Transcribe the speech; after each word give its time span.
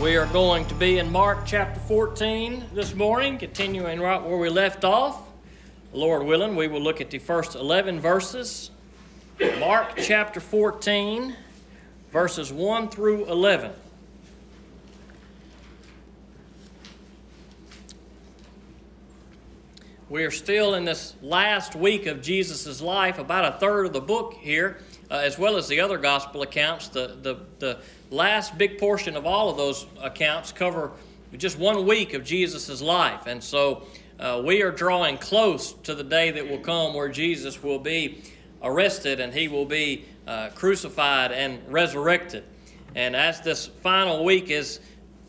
We 0.00 0.16
are 0.16 0.24
going 0.24 0.64
to 0.68 0.74
be 0.74 0.96
in 0.96 1.12
Mark 1.12 1.40
chapter 1.44 1.78
14 1.78 2.70
this 2.72 2.94
morning, 2.94 3.36
continuing 3.36 4.00
right 4.00 4.22
where 4.22 4.38
we 4.38 4.48
left 4.48 4.82
off. 4.82 5.20
Lord 5.92 6.22
willing, 6.22 6.56
we 6.56 6.68
will 6.68 6.80
look 6.80 7.02
at 7.02 7.10
the 7.10 7.18
first 7.18 7.54
11 7.54 8.00
verses. 8.00 8.70
Mark 9.58 9.98
chapter 9.98 10.40
14, 10.40 11.36
verses 12.12 12.50
1 12.50 12.88
through 12.88 13.26
11. 13.26 13.72
We 20.08 20.24
are 20.24 20.30
still 20.30 20.76
in 20.76 20.86
this 20.86 21.14
last 21.20 21.76
week 21.76 22.06
of 22.06 22.22
Jesus' 22.22 22.80
life, 22.80 23.18
about 23.18 23.56
a 23.56 23.58
third 23.58 23.84
of 23.84 23.92
the 23.92 24.00
book 24.00 24.32
here, 24.40 24.78
uh, 25.10 25.16
as 25.16 25.38
well 25.38 25.58
as 25.58 25.68
the 25.68 25.82
other 25.82 25.98
gospel 25.98 26.40
accounts. 26.40 26.88
The, 26.88 27.18
the, 27.20 27.40
the 27.58 27.80
last 28.10 28.58
big 28.58 28.78
portion 28.78 29.16
of 29.16 29.24
all 29.24 29.48
of 29.48 29.56
those 29.56 29.86
accounts 30.02 30.52
cover 30.52 30.92
just 31.36 31.58
one 31.58 31.86
week 31.86 32.12
of 32.14 32.24
Jesus' 32.24 32.82
life. 32.82 33.26
And 33.26 33.42
so 33.42 33.84
uh, 34.18 34.42
we 34.44 34.62
are 34.62 34.70
drawing 34.70 35.16
close 35.16 35.72
to 35.72 35.94
the 35.94 36.02
day 36.02 36.30
that 36.32 36.48
will 36.48 36.58
come 36.58 36.92
where 36.92 37.08
Jesus 37.08 37.62
will 37.62 37.78
be 37.78 38.22
arrested 38.62 39.20
and 39.20 39.32
he 39.32 39.48
will 39.48 39.64
be 39.64 40.04
uh, 40.26 40.50
crucified 40.54 41.32
and 41.32 41.60
resurrected. 41.68 42.44
And 42.94 43.14
as 43.14 43.40
this 43.40 43.66
final 43.66 44.24
week 44.24 44.50
is 44.50 44.80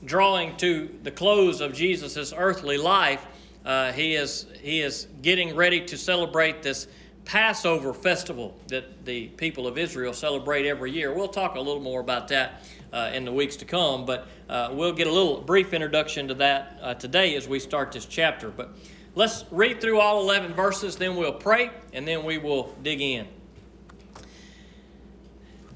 drawing 0.06 0.58
to 0.58 0.90
the 1.04 1.12
close 1.12 1.62
of 1.62 1.74
Jesus' 1.74 2.34
earthly 2.36 2.78
life, 2.78 3.26
uh, 3.64 3.92
he, 3.92 4.16
is, 4.16 4.48
he 4.62 4.82
is 4.82 5.08
getting 5.22 5.56
ready 5.56 5.86
to 5.86 5.98
celebrate 5.98 6.64
this 6.64 6.88
Passover 7.26 7.94
festival 7.94 8.58
that 8.68 9.06
the 9.06 9.28
people 9.30 9.68
of 9.68 9.78
Israel 9.78 10.14
celebrate 10.14 10.66
every 10.66 10.92
year. 10.92 11.14
We'll 11.14 11.28
talk 11.28 11.56
a 11.56 11.60
little 11.60 11.82
more 11.82 12.02
about 12.02 12.28
that 12.30 12.64
uh, 12.92 13.12
in 13.14 13.26
the 13.26 13.32
weeks 13.32 13.56
to 13.58 13.66
come, 13.66 14.06
but 14.06 14.28
uh, 14.50 14.70
we'll 14.74 14.94
get 14.94 15.08
a 15.08 15.12
little 15.12 15.42
brief 15.42 15.74
introduction 15.74 16.28
to 16.28 16.34
that 16.36 16.80
uh, 16.82 16.94
today 16.96 17.36
as 17.36 17.48
we 17.48 17.60
start 17.60 17.92
this 17.92 18.06
chapter. 18.06 18.50
But 18.50 18.76
let's 19.16 19.46
read 19.52 19.82
through 19.82 20.00
all 20.00 20.22
11 20.22 20.54
verses, 20.54 20.96
then 20.96 21.16
we'll 21.16 21.34
pray, 21.34 21.70
and 21.94 22.08
then 22.08 22.24
we 22.24 22.38
will 22.38 22.76
dig 22.82 23.02
in. 23.02 23.28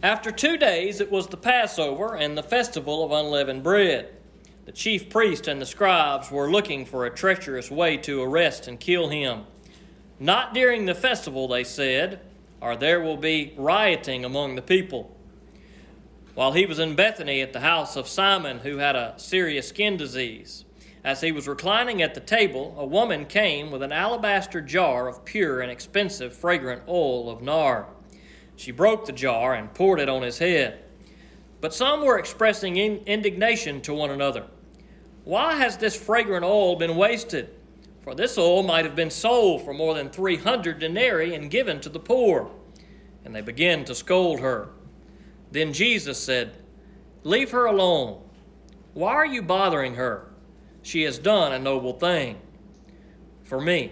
After 0.04 0.32
two 0.32 0.58
days, 0.58 1.00
it 1.00 1.09
was 1.09 1.28
the 1.28 1.38
Passover 1.38 2.16
and 2.16 2.38
the 2.38 2.44
festival 2.44 3.04
of 3.04 3.12
unleavened 3.12 3.64
bread. 3.64 4.09
The 4.66 4.72
chief 4.72 5.09
priest 5.09 5.48
and 5.48 5.62
the 5.62 5.66
scribes 5.66 6.32
were 6.32 6.50
looking 6.50 6.86
for 6.86 7.06
a 7.06 7.09
treacherous 7.09 7.72
way 7.72 7.98
to 7.98 8.22
arrest 8.22 8.68
and 8.68 8.80
kill 8.80 9.09
him. 9.09 9.46
Not 10.20 10.54
during 10.54 10.86
the 10.86 10.96
festival, 10.96 11.48
they 11.48 11.64
said, 11.64 12.22
or 12.62 12.76
there 12.76 13.02
will 13.02 13.18
be 13.18 13.54
rioting 13.58 14.24
among 14.24 14.56
the 14.56 14.62
people. 14.62 15.16
While 16.36 16.54
he 16.54 16.66
was 16.66 16.80
in 16.80 16.96
Bethany 16.96 17.42
at 17.42 17.54
the 17.54 17.60
house 17.60 17.96
of 17.96 18.08
Simon, 18.08 18.60
who 18.60 18.78
had 18.78 18.96
a 18.96 19.14
serious 19.18 19.68
skin 19.70 19.98
disease, 19.98 20.66
as 21.04 21.22
he 21.22 21.32
was 21.32 21.48
reclining 21.48 22.02
at 22.02 22.16
the 22.16 22.20
table, 22.20 22.76
a 22.78 22.86
woman 22.86 23.26
came 23.26 23.72
with 23.72 23.84
an 23.84 23.92
alabaster 23.92 24.60
jar 24.60 25.08
of 25.08 25.24
pure 25.24 25.62
and 25.62 25.72
expensive 25.72 26.36
fragrant 26.36 26.82
oil 26.88 27.30
of 27.30 27.42
nard. 27.42 27.86
She 28.56 28.72
broke 28.72 29.06
the 29.06 29.12
jar 29.12 29.54
and 29.54 29.74
poured 29.74 30.00
it 30.00 30.10
on 30.10 30.24
his 30.24 30.40
head. 30.40 30.80
But 31.62 31.74
some 31.74 32.04
were 32.04 32.18
expressing 32.18 32.78
indignation 32.78 33.82
to 33.82 33.94
one 33.94 34.12
another. 34.12 34.48
Why 35.26 35.56
has 35.56 35.78
this 35.78 35.96
fragrant 35.96 36.46
oil 36.46 36.76
been 36.76 36.96
wasted? 36.96 37.50
For 38.06 38.14
this 38.14 38.38
oil 38.38 38.61
might 38.61 38.86
have 38.86 38.95
been 38.95 39.09
sold 39.09 39.64
for 39.64 39.73
more 39.73 39.95
than 39.95 40.11
300 40.11 40.78
denarii 40.78 41.34
and 41.34 41.50
given 41.50 41.81
to 41.81 41.89
the 41.89 42.00
poor. 42.00 42.52
And 43.25 43.36
they 43.36 43.42
began 43.42 43.84
to 43.86 43.95
scold 43.95 44.42
her. 44.42 44.70
Then 45.52 45.73
Jesus 45.73 46.20
said, 46.20 46.56
Leave 47.23 47.50
her 47.50 47.66
alone. 47.66 48.22
Why 48.94 49.12
are 49.14 49.25
you 49.25 49.42
bothering 49.42 49.95
her? 49.95 50.28
She 50.84 51.02
has 51.02 51.17
done 51.17 51.52
a 51.52 51.57
noble 51.57 51.94
thing 51.94 52.38
for 53.44 53.59
me. 53.59 53.91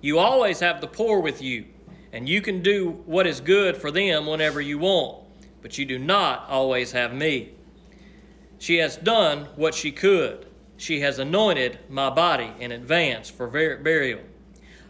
You 0.00 0.20
always 0.20 0.60
have 0.60 0.80
the 0.80 0.86
poor 0.86 1.18
with 1.18 1.42
you, 1.42 1.64
and 2.12 2.28
you 2.28 2.40
can 2.40 2.62
do 2.62 3.02
what 3.06 3.26
is 3.26 3.40
good 3.40 3.76
for 3.76 3.90
them 3.90 4.24
whenever 4.24 4.60
you 4.60 4.78
want, 4.78 5.24
but 5.62 5.78
you 5.78 5.84
do 5.84 5.98
not 5.98 6.48
always 6.48 6.92
have 6.92 7.12
me. 7.12 7.54
She 8.58 8.76
has 8.76 8.96
done 8.96 9.48
what 9.56 9.74
she 9.74 9.90
could 9.90 10.46
she 10.76 11.00
has 11.00 11.18
anointed 11.18 11.78
my 11.88 12.10
body 12.10 12.52
in 12.58 12.72
advance 12.72 13.30
for 13.30 13.46
burial. 13.46 14.20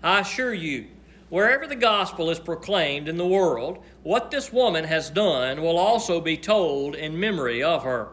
I 0.02 0.20
assure 0.20 0.54
you, 0.54 0.86
wherever 1.28 1.66
the 1.66 1.76
gospel 1.76 2.30
is 2.30 2.38
proclaimed 2.38 3.08
in 3.08 3.16
the 3.16 3.26
world, 3.26 3.82
what 4.02 4.30
this 4.30 4.52
woman 4.52 4.84
has 4.84 5.10
done 5.10 5.62
will 5.62 5.78
also 5.78 6.20
be 6.20 6.36
told 6.36 6.94
in 6.94 7.18
memory 7.18 7.62
of 7.62 7.82
her. 7.82 8.08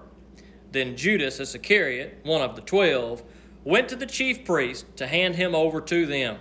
Then 0.71 0.95
Judas 0.95 1.39
Iscariot, 1.39 2.19
one 2.23 2.41
of 2.41 2.55
the 2.55 2.61
twelve, 2.61 3.23
went 3.63 3.89
to 3.89 3.95
the 3.95 4.05
chief 4.05 4.45
priest 4.45 4.85
to 4.97 5.05
hand 5.05 5.35
him 5.35 5.53
over 5.53 5.81
to 5.81 6.05
them. 6.05 6.37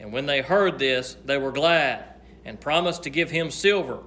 And 0.00 0.12
when 0.12 0.26
they 0.26 0.40
heard 0.40 0.78
this, 0.78 1.16
they 1.24 1.38
were 1.38 1.52
glad 1.52 2.04
and 2.44 2.60
promised 2.60 3.02
to 3.02 3.10
give 3.10 3.30
him 3.30 3.50
silver. 3.50 3.98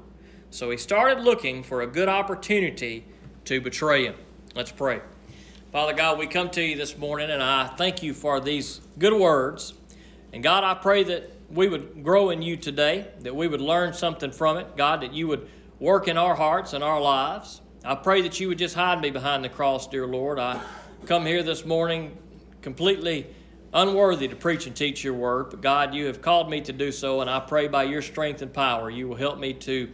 So 0.49 0.71
he 0.71 0.77
started 0.77 1.21
looking 1.23 1.63
for 1.63 1.81
a 1.81 1.87
good 1.87 2.09
opportunity 2.09 3.05
to 3.45 3.61
betray 3.61 4.05
him. 4.05 4.15
Let's 4.55 4.71
pray. 4.71 5.01
Father 5.71 5.93
God, 5.93 6.19
we 6.19 6.27
come 6.27 6.49
to 6.49 6.61
you 6.61 6.75
this 6.75 6.97
morning 6.97 7.29
and 7.29 7.41
I 7.41 7.65
thank 7.65 8.03
you 8.03 8.13
for 8.13 8.41
these 8.41 8.81
good 8.99 9.13
words. 9.13 9.73
And 10.33 10.43
God, 10.43 10.65
I 10.65 10.73
pray 10.73 11.03
that 11.03 11.31
we 11.49 11.69
would 11.69 12.03
grow 12.03 12.29
in 12.29 12.41
you 12.41 12.57
today, 12.57 13.07
that 13.21 13.33
we 13.33 13.47
would 13.47 13.61
learn 13.61 13.93
something 13.93 14.33
from 14.33 14.57
it. 14.57 14.75
God, 14.75 15.01
that 15.01 15.13
you 15.13 15.29
would 15.29 15.47
work 15.79 16.09
in 16.09 16.17
our 16.17 16.35
hearts 16.35 16.73
and 16.73 16.83
our 16.83 16.99
lives. 16.99 17.61
I 17.85 17.95
pray 17.95 18.21
that 18.23 18.37
you 18.37 18.49
would 18.49 18.57
just 18.57 18.75
hide 18.75 18.99
me 18.99 19.11
behind 19.11 19.45
the 19.45 19.49
cross, 19.49 19.87
dear 19.87 20.05
Lord. 20.05 20.39
I 20.39 20.59
come 21.05 21.25
here 21.25 21.41
this 21.41 21.63
morning 21.63 22.17
completely 22.61 23.27
unworthy 23.73 24.27
to 24.27 24.35
preach 24.35 24.67
and 24.67 24.75
teach 24.75 25.05
your 25.05 25.13
word, 25.13 25.51
but 25.51 25.61
God, 25.61 25.95
you 25.95 26.07
have 26.07 26.21
called 26.21 26.49
me 26.49 26.59
to 26.59 26.73
do 26.73 26.91
so, 26.91 27.21
and 27.21 27.29
I 27.29 27.39
pray 27.39 27.69
by 27.69 27.83
your 27.83 28.01
strength 28.01 28.41
and 28.41 28.53
power 28.53 28.89
you 28.89 29.07
will 29.07 29.15
help 29.15 29.39
me 29.39 29.53
to 29.53 29.89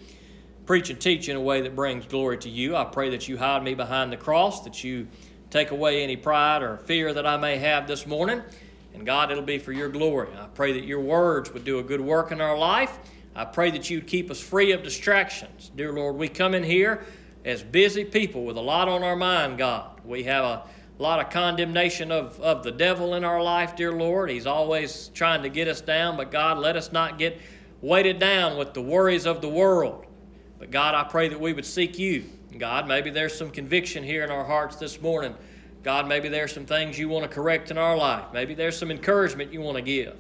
preach 0.66 0.90
and 0.90 1.00
teach 1.00 1.30
in 1.30 1.36
a 1.36 1.40
way 1.42 1.62
that 1.62 1.76
brings 1.76 2.08
glory 2.08 2.40
to 2.40 2.50
you. 2.50 2.76
I 2.76 2.84
pray 2.84 3.12
that 3.12 3.28
you 3.28 3.38
hide 3.38 3.62
me 3.62 3.76
behind 3.76 4.12
the 4.12 4.18
cross, 4.18 4.64
that 4.64 4.84
you 4.84 5.08
take 5.50 5.72
away 5.72 6.04
any 6.04 6.16
pride 6.16 6.62
or 6.62 6.78
fear 6.78 7.14
that 7.14 7.26
I 7.26 7.38
may 7.38 7.58
have 7.58 7.88
this 7.88 8.06
morning. 8.06 8.42
And 8.94 9.06
God, 9.06 9.32
it'll 9.32 9.44
be 9.44 9.60
for 9.60 9.72
your 9.72 9.90
glory. 9.90 10.30
I 10.38 10.48
pray 10.48 10.74
that 10.74 10.84
your 10.84 11.00
words 11.00 11.54
would 11.54 11.64
do 11.64 11.80
a 11.80 11.84
good 11.84 12.02
work 12.02 12.32
in 12.32 12.42
our 12.42 12.58
life. 12.58 12.98
I 13.36 13.46
pray 13.46 13.70
that 13.72 13.90
you'd 13.90 14.08
keep 14.08 14.32
us 14.32 14.40
free 14.40 14.72
of 14.72 14.84
distractions. 14.84 15.72
Dear 15.76 15.94
Lord, 15.94 16.16
we 16.16 16.28
come 16.28 16.56
in 16.56 16.64
here 16.64 17.06
as 17.46 17.62
busy 17.62 18.04
people 18.04 18.44
with 18.44 18.58
a 18.58 18.62
lot 18.62 18.90
on 18.90 19.04
our 19.04 19.16
mind, 19.16 19.60
God. 19.60 20.02
We 20.04 20.24
have 20.24 20.44
a 20.44 20.64
lot 20.98 21.20
of 21.20 21.30
condemnation 21.30 22.12
of, 22.12 22.40
of 22.42 22.64
the 22.64 22.72
devil 22.72 23.14
in 23.14 23.24
our 23.24 23.42
life, 23.42 23.76
dear 23.76 23.92
Lord. 23.92 24.32
He's 24.32 24.48
always 24.48 25.12
trying 25.14 25.44
to 25.44 25.50
get 25.50 25.68
us 25.68 25.80
down, 25.80 26.18
but 26.18 26.32
God, 26.32 26.58
let 26.58 26.76
us 26.76 26.92
not 26.92 27.20
get 27.20 27.40
weighted 27.82 28.18
down 28.18 28.58
with 28.58 28.74
the 28.74 28.82
worries 28.82 29.28
of 29.28 29.42
the 29.42 29.50
world. 29.50 30.06
But 30.58 30.72
God, 30.72 30.96
I 30.96 31.04
pray 31.04 31.30
that 31.30 31.40
we 31.40 31.54
would 31.54 31.66
seek 31.66 32.00
you 32.00 32.26
God, 32.58 32.88
maybe 32.88 33.10
there's 33.10 33.38
some 33.38 33.52
conviction 33.52 34.04
here 34.04 34.24
in 34.24 34.32
our 34.32 34.44
hearts 34.44 34.78
this 34.78 35.02
morning. 35.02 35.36
God, 35.84 36.08
maybe 36.08 36.30
there's 36.30 36.54
some 36.54 36.66
things 36.66 36.98
you 36.98 37.10
want 37.10 37.24
to 37.24 37.30
correct 37.30 37.72
in 37.72 37.78
our 37.78 37.96
life. 37.96 38.26
Maybe 38.34 38.54
there's 38.54 38.78
some 38.78 38.92
encouragement 38.92 39.54
you 39.54 39.62
want 39.62 39.78
to 39.78 39.84
give. 39.84 40.16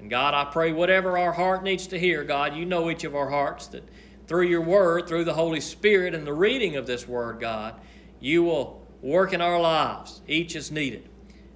And 0.00 0.10
God, 0.10 0.34
I 0.34 0.44
pray 0.44 0.72
whatever 0.72 1.16
our 1.16 1.32
heart 1.32 1.62
needs 1.62 1.86
to 1.88 1.98
hear, 1.98 2.24
God, 2.24 2.54
you 2.54 2.64
know 2.64 2.90
each 2.90 3.04
of 3.04 3.14
our 3.14 3.30
hearts, 3.30 3.66
that 3.68 3.82
through 4.26 4.46
your 4.46 4.60
word, 4.60 5.06
through 5.06 5.24
the 5.24 5.34
Holy 5.34 5.60
Spirit 5.60 6.14
and 6.14 6.26
the 6.26 6.32
reading 6.32 6.76
of 6.76 6.86
this 6.86 7.06
word, 7.06 7.40
God, 7.40 7.80
you 8.20 8.42
will 8.42 8.82
work 9.02 9.32
in 9.32 9.40
our 9.40 9.60
lives, 9.60 10.20
each 10.26 10.56
as 10.56 10.70
needed. 10.70 11.08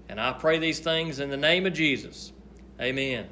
And 0.09 0.21
I 0.21 0.33
pray 0.33 0.59
these 0.59 0.81
things 0.81 1.21
in 1.21 1.31
the 1.31 1.37
name 1.37 1.67
of 1.67 1.73
Jesus. 1.73 2.33
Amen. 2.81 3.29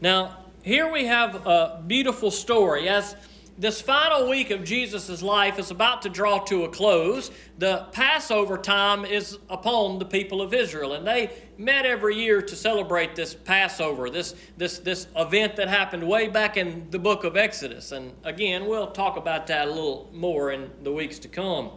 Now, 0.00 0.38
here 0.62 0.90
we 0.90 1.06
have 1.06 1.46
a 1.46 1.82
beautiful 1.86 2.30
story. 2.30 2.88
As 2.88 3.16
this 3.58 3.80
final 3.80 4.28
week 4.28 4.50
of 4.50 4.64
Jesus' 4.64 5.22
life 5.22 5.58
is 5.58 5.70
about 5.70 6.02
to 6.02 6.08
draw 6.08 6.38
to 6.44 6.64
a 6.64 6.68
close. 6.68 7.30
The 7.58 7.86
Passover 7.92 8.56
time 8.56 9.04
is 9.04 9.38
upon 9.50 9.98
the 9.98 10.04
people 10.04 10.40
of 10.40 10.54
Israel, 10.54 10.94
and 10.94 11.06
they 11.06 11.30
met 11.58 11.84
every 11.84 12.16
year 12.16 12.40
to 12.40 12.56
celebrate 12.56 13.14
this 13.14 13.34
Passover, 13.34 14.08
this, 14.08 14.34
this, 14.56 14.78
this 14.78 15.06
event 15.16 15.56
that 15.56 15.68
happened 15.68 16.06
way 16.06 16.28
back 16.28 16.56
in 16.56 16.90
the 16.90 16.98
book 16.98 17.24
of 17.24 17.36
Exodus. 17.36 17.92
And 17.92 18.12
again, 18.24 18.66
we'll 18.66 18.90
talk 18.90 19.16
about 19.16 19.46
that 19.48 19.68
a 19.68 19.70
little 19.70 20.08
more 20.12 20.50
in 20.50 20.70
the 20.82 20.92
weeks 20.92 21.18
to 21.20 21.28
come. 21.28 21.72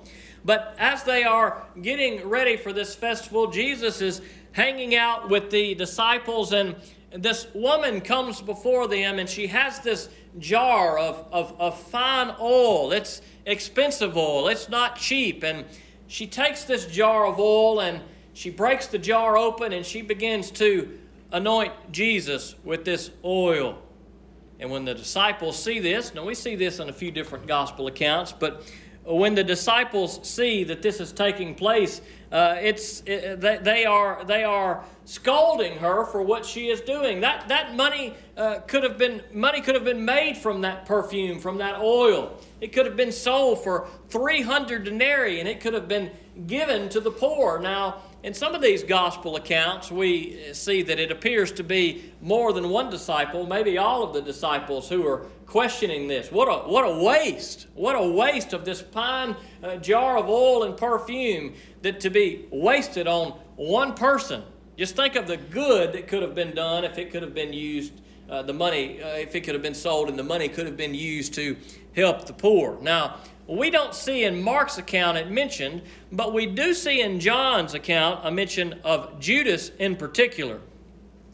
But 0.45 0.75
as 0.77 1.03
they 1.03 1.23
are 1.23 1.67
getting 1.81 2.27
ready 2.27 2.55
for 2.55 2.71
this 2.71 2.95
festival, 2.95 3.51
Jesus 3.51 3.99
is 3.99 4.21
hanging 4.53 4.95
out 4.95 5.29
with 5.29 5.51
the 5.51 5.75
disciples, 5.75 6.53
and 6.53 6.75
this 7.17 7.47
woman 7.53 8.01
comes 8.01 8.41
before 8.41 8.87
them, 8.87 9.19
and 9.19 9.29
she 9.29 9.47
has 9.47 9.79
this 9.79 10.09
jar 10.39 10.97
of, 10.97 11.25
of, 11.31 11.59
of 11.59 11.79
fine 11.79 12.35
oil. 12.39 12.91
It's 12.91 13.21
expensive 13.45 14.17
oil, 14.17 14.47
it's 14.47 14.69
not 14.69 14.97
cheap. 14.97 15.43
And 15.43 15.65
she 16.07 16.27
takes 16.27 16.65
this 16.65 16.85
jar 16.87 17.25
of 17.25 17.39
oil 17.39 17.79
and 17.81 18.01
she 18.33 18.49
breaks 18.49 18.87
the 18.87 18.97
jar 18.97 19.37
open 19.37 19.73
and 19.73 19.85
she 19.85 20.01
begins 20.01 20.51
to 20.51 20.99
anoint 21.31 21.73
Jesus 21.91 22.55
with 22.63 22.85
this 22.85 23.11
oil. 23.23 23.81
And 24.59 24.69
when 24.69 24.85
the 24.85 24.93
disciples 24.93 25.61
see 25.61 25.79
this, 25.79 26.13
now 26.13 26.25
we 26.25 26.35
see 26.35 26.55
this 26.55 26.79
in 26.79 26.89
a 26.89 26.93
few 26.93 27.11
different 27.11 27.47
gospel 27.47 27.87
accounts, 27.87 28.31
but 28.31 28.63
when 29.03 29.35
the 29.35 29.43
disciples 29.43 30.19
see 30.27 30.63
that 30.63 30.81
this 30.81 30.99
is 30.99 31.11
taking 31.11 31.53
place, 31.53 32.01
uh, 32.31 32.57
it's 32.59 33.03
it, 33.05 33.39
they 33.39 33.85
are 33.85 34.23
they 34.25 34.43
are 34.43 34.83
scolding 35.05 35.77
her 35.77 36.05
for 36.05 36.21
what 36.21 36.45
she 36.45 36.69
is 36.69 36.81
doing. 36.81 37.21
That 37.21 37.47
that 37.47 37.75
money 37.75 38.13
uh, 38.35 38.59
could 38.67 38.83
have 38.83 38.97
been 38.97 39.23
money 39.31 39.61
could 39.61 39.75
have 39.75 39.85
been 39.85 40.03
made 40.03 40.35
from 40.37 40.61
that 40.61 40.85
perfume, 40.85 41.39
from 41.39 41.57
that 41.59 41.79
oil. 41.79 42.39
It 42.59 42.73
could 42.73 42.85
have 42.85 42.97
been 42.97 43.11
sold 43.11 43.63
for 43.63 43.87
three 44.09 44.41
hundred 44.41 44.83
denarii, 44.83 45.39
and 45.39 45.47
it 45.47 45.61
could 45.61 45.73
have 45.73 45.87
been 45.87 46.11
given 46.47 46.89
to 46.89 46.99
the 46.99 47.11
poor. 47.11 47.59
Now, 47.59 48.01
in 48.23 48.33
some 48.33 48.55
of 48.55 48.61
these 48.61 48.83
gospel 48.83 49.35
accounts, 49.35 49.91
we 49.91 50.51
see 50.53 50.81
that 50.81 50.99
it 50.99 51.11
appears 51.11 51.51
to 51.53 51.63
be 51.63 52.11
more 52.21 52.51
than 52.51 52.69
one 52.69 52.89
disciple, 52.89 53.45
maybe 53.45 53.77
all 53.77 54.03
of 54.03 54.13
the 54.13 54.21
disciples 54.21 54.89
who 54.89 55.07
are 55.07 55.27
questioning 55.45 56.07
this. 56.07 56.31
What 56.31 56.47
a, 56.47 56.67
what 56.67 56.83
a 56.83 57.03
waste! 57.03 57.67
What 57.75 57.95
a 57.95 58.05
waste 58.05 58.51
of 58.51 58.65
this 58.65 58.81
pine 58.81 59.35
uh, 59.63 59.77
jar 59.77 60.17
of 60.17 60.27
oil 60.27 60.63
and 60.63 60.75
perfume 60.75 61.53
that 61.83 61.99
to 61.99 62.09
be 62.09 62.47
wasted 62.51 63.07
on 63.07 63.33
one 63.55 63.93
person. 63.93 64.43
Just 64.77 64.95
think 64.95 65.15
of 65.15 65.27
the 65.27 65.37
good 65.37 65.93
that 65.93 66.07
could 66.07 66.21
have 66.21 66.35
been 66.35 66.53
done 66.53 66.83
if 66.83 66.97
it 66.97 67.11
could 67.11 67.23
have 67.23 67.33
been 67.33 67.53
used, 67.53 67.93
uh, 68.29 68.41
the 68.41 68.53
money, 68.53 69.01
uh, 69.01 69.07
if 69.15 69.33
it 69.33 69.41
could 69.41 69.53
have 69.53 69.63
been 69.63 69.73
sold 69.73 70.09
and 70.09 70.19
the 70.19 70.23
money 70.23 70.49
could 70.49 70.65
have 70.65 70.75
been 70.75 70.93
used 70.93 71.33
to 71.35 71.55
help 71.95 72.25
the 72.25 72.33
poor. 72.33 72.77
Now, 72.81 73.17
we 73.47 73.69
don't 73.69 73.93
see 73.93 74.23
in 74.23 74.41
Mark's 74.41 74.77
account 74.77 75.17
it 75.17 75.29
mentioned, 75.31 75.83
but 76.11 76.33
we 76.33 76.45
do 76.45 76.73
see 76.73 77.01
in 77.01 77.19
John's 77.21 77.73
account 77.73 78.21
a 78.23 78.31
mention 78.31 78.81
of 78.83 79.19
Judas 79.19 79.71
in 79.79 79.95
particular. 79.95 80.59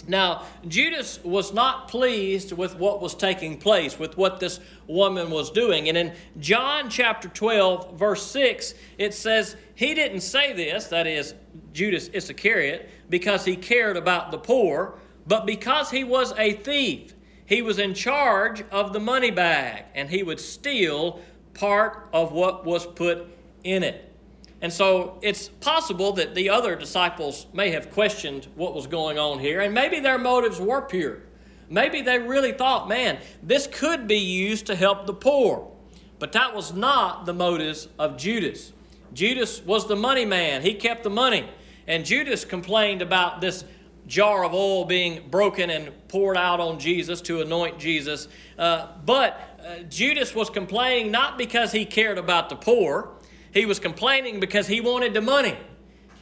Now, 0.08 0.46
Judas 0.68 1.24
was 1.24 1.54
not 1.54 1.88
pleased 1.88 2.52
with 2.52 2.76
what 2.76 3.02
was 3.02 3.14
taking 3.14 3.58
place, 3.58 4.00
with 4.00 4.18
what 4.18 4.40
this 4.40 4.60
woman 4.88 5.30
was 5.30 5.52
doing. 5.52 5.90
And 5.90 5.98
in 5.98 6.14
John 6.40 6.90
chapter 6.90 7.28
12, 7.30 7.98
verse 7.98 8.26
6, 8.26 8.74
it 8.98 9.14
says, 9.14 9.56
He 9.76 9.94
didn't 9.94 10.22
say 10.22 10.54
this, 10.54 10.88
that 10.88 11.06
is, 11.06 11.36
Judas 11.72 12.10
Iscariot, 12.10 12.90
because 13.12 13.46
he 13.46 13.56
cared 13.56 13.98
about 13.98 14.32
the 14.32 14.40
poor, 14.40 14.98
but 15.28 15.46
because 15.46 15.92
he 15.92 16.04
was 16.04 16.34
a 16.38 16.54
thief. 16.54 17.14
He 17.46 17.62
was 17.62 17.78
in 17.78 17.94
charge 17.94 18.64
of 18.72 18.94
the 18.94 19.00
money 19.00 19.30
bag, 19.30 19.84
and 19.94 20.10
he 20.10 20.24
would 20.24 20.40
steal 20.40 21.22
part 21.54 22.08
of 22.14 22.32
what 22.32 22.66
was 22.66 22.86
put 22.86 23.28
in 23.64 23.84
it. 23.84 24.08
And 24.62 24.72
so 24.72 25.20
it's 25.22 25.50
possible 25.50 26.14
that 26.14 26.34
the 26.34 26.50
other 26.50 26.76
disciples 26.76 27.48
may 27.52 27.72
have 27.72 27.92
questioned 27.92 28.48
what 28.56 28.74
was 28.74 28.88
going 28.88 29.20
on 29.20 29.40
here, 29.40 29.60
and 29.60 29.74
maybe 29.74 30.00
their 30.00 30.18
motives 30.18 30.62
were 30.62 30.82
pure. 30.82 31.24
Maybe 31.70 32.02
they 32.02 32.20
really 32.20 32.54
thought, 32.54 32.88
man, 32.88 33.18
this 33.44 33.68
could 33.68 34.08
be 34.08 34.20
used 34.20 34.68
to 34.68 34.76
help 34.76 35.06
the 35.06 35.14
poor. 35.14 35.70
But 36.20 36.32
that 36.34 36.56
was 36.56 36.74
not 36.74 37.26
the 37.26 37.34
motives 37.34 37.90
of 38.00 38.16
Judas. 38.18 38.72
Judas 39.14 39.62
was 39.66 39.88
the 39.88 39.96
money 39.98 40.24
man, 40.24 40.62
he 40.62 40.74
kept 40.76 41.04
the 41.04 41.10
money. 41.10 41.50
And 41.88 42.06
Judas 42.06 42.46
complained 42.46 43.02
about 43.02 43.42
this 43.42 43.66
jar 44.08 44.44
of 44.44 44.54
oil 44.54 44.86
being 44.86 45.30
broken 45.30 45.70
and 45.70 45.92
poured 46.08 46.38
out 46.38 46.60
on 46.60 46.80
Jesus 46.80 47.22
to 47.22 47.42
anoint 47.42 47.80
Jesus. 47.80 48.28
Uh, 48.58 48.88
but 49.06 49.60
uh, 49.66 49.84
Judas 49.84 50.36
was 50.36 50.50
complaining 50.50 51.12
not 51.12 51.38
because 51.38 51.72
he 51.72 51.86
cared 51.86 52.18
about 52.18 52.50
the 52.50 52.56
poor, 52.56 53.12
he 53.54 53.66
was 53.66 53.80
complaining 53.80 54.40
because 54.40 54.68
he 54.68 54.82
wanted 54.82 55.14
the 55.14 55.22
money. 55.22 55.58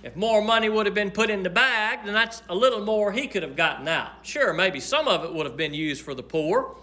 If 0.01 0.15
more 0.15 0.41
money 0.41 0.69
would 0.69 0.85
have 0.85 0.95
been 0.95 1.11
put 1.11 1.29
in 1.29 1.43
the 1.43 1.49
bag, 1.49 2.05
then 2.05 2.13
that's 2.13 2.41
a 2.47 2.55
little 2.55 2.83
more 2.83 3.11
he 3.11 3.27
could 3.27 3.43
have 3.43 3.55
gotten 3.55 3.87
out. 3.87 4.11
Sure, 4.21 4.53
maybe 4.53 4.79
some 4.79 5.07
of 5.07 5.25
it 5.25 5.33
would 5.33 5.45
have 5.45 5.57
been 5.57 5.73
used 5.73 6.03
for 6.03 6.13
the 6.13 6.23
poor, 6.23 6.77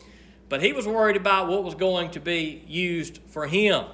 but 0.48 0.62
he 0.62 0.72
was 0.72 0.86
worried 0.86 1.16
about 1.16 1.48
what 1.48 1.64
was 1.64 1.74
going 1.74 2.10
to 2.10 2.20
be 2.20 2.62
used 2.66 3.20
for 3.26 3.46
him. 3.46 3.84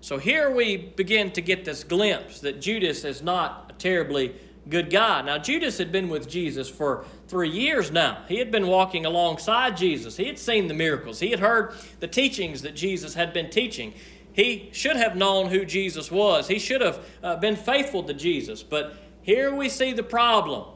So 0.00 0.18
here 0.18 0.50
we 0.50 0.76
begin 0.76 1.30
to 1.32 1.42
get 1.42 1.64
this 1.64 1.84
glimpse 1.84 2.40
that 2.40 2.60
Judas 2.60 3.04
is 3.04 3.22
not 3.22 3.66
a 3.70 3.72
terribly 3.74 4.34
good 4.68 4.90
guy. 4.90 5.22
Now, 5.22 5.36
Judas 5.38 5.78
had 5.78 5.92
been 5.92 6.08
with 6.08 6.28
Jesus 6.28 6.68
for 6.68 7.04
three 7.28 7.50
years 7.50 7.90
now. 7.90 8.24
He 8.28 8.38
had 8.38 8.50
been 8.50 8.66
walking 8.66 9.04
alongside 9.04 9.76
Jesus. 9.76 10.16
He 10.16 10.24
had 10.24 10.38
seen 10.38 10.68
the 10.68 10.74
miracles. 10.74 11.20
He 11.20 11.30
had 11.30 11.40
heard 11.40 11.74
the 11.98 12.06
teachings 12.06 12.62
that 12.62 12.74
Jesus 12.74 13.14
had 13.14 13.32
been 13.32 13.50
teaching. 13.50 13.92
He 14.32 14.70
should 14.72 14.96
have 14.96 15.16
known 15.16 15.48
who 15.48 15.64
Jesus 15.64 16.10
was. 16.10 16.48
He 16.48 16.58
should 16.58 16.80
have 16.80 17.04
uh, 17.22 17.36
been 17.36 17.56
faithful 17.56 18.02
to 18.04 18.14
Jesus. 18.14 18.62
But 18.62 18.94
here 19.22 19.54
we 19.54 19.68
see 19.68 19.92
the 19.92 20.02
problem 20.02 20.66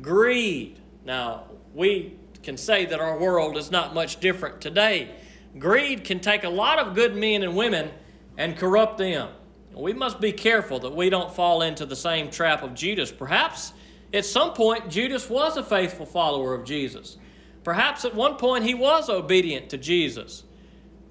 greed. 0.00 0.80
Now, 1.04 1.44
we 1.74 2.16
can 2.42 2.56
say 2.56 2.86
that 2.86 2.98
our 2.98 3.18
world 3.18 3.56
is 3.56 3.70
not 3.70 3.94
much 3.94 4.20
different 4.20 4.60
today. 4.60 5.10
Greed 5.58 6.04
can 6.04 6.20
take 6.20 6.44
a 6.44 6.48
lot 6.48 6.78
of 6.78 6.94
good 6.94 7.14
men 7.14 7.42
and 7.42 7.56
women 7.56 7.90
and 8.38 8.56
corrupt 8.56 8.96
them. 8.96 9.28
We 9.74 9.92
must 9.92 10.20
be 10.20 10.32
careful 10.32 10.78
that 10.80 10.94
we 10.94 11.10
don't 11.10 11.34
fall 11.34 11.60
into 11.60 11.84
the 11.84 11.96
same 11.96 12.30
trap 12.30 12.62
of 12.62 12.72
Judas. 12.72 13.12
Perhaps 13.12 13.74
at 14.14 14.24
some 14.24 14.54
point 14.54 14.88
Judas 14.88 15.28
was 15.28 15.58
a 15.58 15.62
faithful 15.62 16.06
follower 16.06 16.54
of 16.54 16.64
Jesus. 16.64 17.18
Perhaps 17.64 18.06
at 18.06 18.14
one 18.14 18.36
point 18.36 18.64
he 18.64 18.74
was 18.74 19.10
obedient 19.10 19.68
to 19.70 19.76
Jesus. 19.76 20.44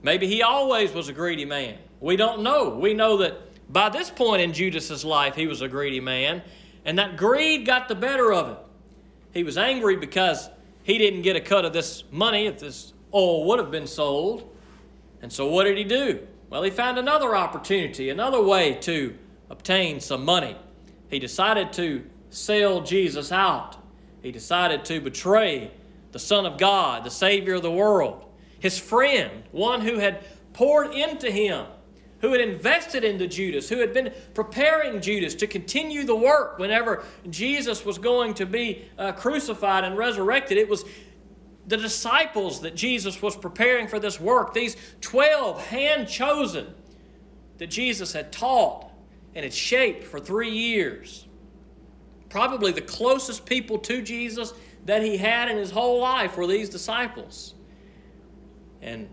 Maybe 0.02 0.26
he 0.26 0.42
always 0.42 0.94
was 0.94 1.10
a 1.10 1.14
greedy 1.14 1.46
man. 1.46 1.78
We 2.00 2.16
don't 2.16 2.42
know. 2.42 2.70
We 2.70 2.94
know 2.94 3.18
that 3.18 3.38
by 3.72 3.90
this 3.90 4.10
point 4.10 4.42
in 4.42 4.54
Judas's 4.54 5.04
life 5.06 5.36
he 5.36 5.48
was 5.48 5.62
a 5.62 5.68
greedy 5.68 6.00
man, 6.00 6.42
and 6.86 6.98
that 6.98 7.18
greed 7.18 7.66
got 7.66 7.88
the 7.88 7.96
better 7.96 8.32
of 8.32 8.48
him. 8.48 8.58
He 9.34 9.44
was 9.44 9.58
angry 9.58 9.98
because 9.98 10.50
he 10.84 10.98
didn't 10.98 11.24
get 11.24 11.36
a 11.36 11.42
cut 11.42 11.66
of 11.66 11.74
this 11.74 12.06
money 12.12 12.48
if 12.48 12.60
this 12.60 12.94
oil 13.14 13.46
would 13.46 13.60
have 13.60 13.72
been 13.72 13.88
sold. 13.88 14.50
And 15.22 15.32
so 15.32 15.48
what 15.48 15.66
did 15.66 15.78
he 15.78 15.84
do? 15.84 16.26
Well, 16.50 16.64
he 16.64 16.70
found 16.70 16.98
another 16.98 17.36
opportunity, 17.36 18.10
another 18.10 18.42
way 18.42 18.76
to 18.82 19.18
obtain 19.50 20.00
some 20.00 20.24
money. 20.24 20.56
He 21.10 21.20
decided 21.20 21.74
to 21.74 22.04
sell 22.30 22.82
Jesus 22.82 23.32
out. 23.32 23.78
He 24.22 24.32
decided 24.32 24.86
to 24.86 25.02
betray 25.02 25.72
the 26.12 26.20
Son 26.20 26.46
of 26.46 26.58
God, 26.58 27.04
the 27.04 27.12
Savior 27.12 27.56
of 27.56 27.62
the 27.64 27.72
world, 27.72 28.26
his 28.60 28.80
friend, 28.80 29.44
one 29.52 29.82
who 29.82 30.00
had 30.00 30.24
poured 30.54 30.94
into 30.94 31.30
him, 31.30 31.66
who 32.22 32.32
had 32.32 32.42
invested 32.42 33.04
into 33.04 33.28
Judas, 33.28 33.70
who 33.70 33.78
had 33.78 33.94
been 33.94 34.12
preparing 34.34 35.02
Judas 35.02 35.36
to 35.36 35.48
continue 35.48 36.04
the 36.04 36.16
work 36.16 36.58
whenever 36.58 37.04
Jesus 37.30 37.86
was 37.86 37.98
going 37.98 38.34
to 38.36 38.46
be 38.46 38.86
uh, 38.98 39.12
crucified 39.12 39.84
and 39.84 39.98
resurrected. 39.98 40.58
It 40.58 40.68
was 40.68 40.84
the 41.68 41.78
disciples 41.78 42.62
that 42.62 42.76
Jesus 42.76 43.22
was 43.22 43.36
preparing 43.36 43.88
for 43.88 44.00
this 44.00 44.20
work, 44.20 44.54
these 44.54 44.78
12 45.02 45.68
hand 45.68 46.08
chosen 46.08 46.74
that 47.58 47.68
Jesus 47.68 48.14
had 48.14 48.32
taught 48.32 48.90
and 49.36 49.44
had 49.44 49.54
shaped 49.54 50.06
for 50.06 50.20
three 50.20 50.50
years. 50.50 51.28
Probably 52.30 52.72
the 52.72 52.82
closest 52.82 53.46
people 53.46 53.78
to 53.80 54.02
Jesus 54.02 54.54
that 54.86 55.04
he 55.04 55.18
had 55.18 55.50
in 55.50 55.58
his 55.58 55.72
whole 55.72 56.00
life 56.00 56.38
were 56.38 56.48
these 56.48 56.70
disciples. 56.70 57.54
And 58.82 59.10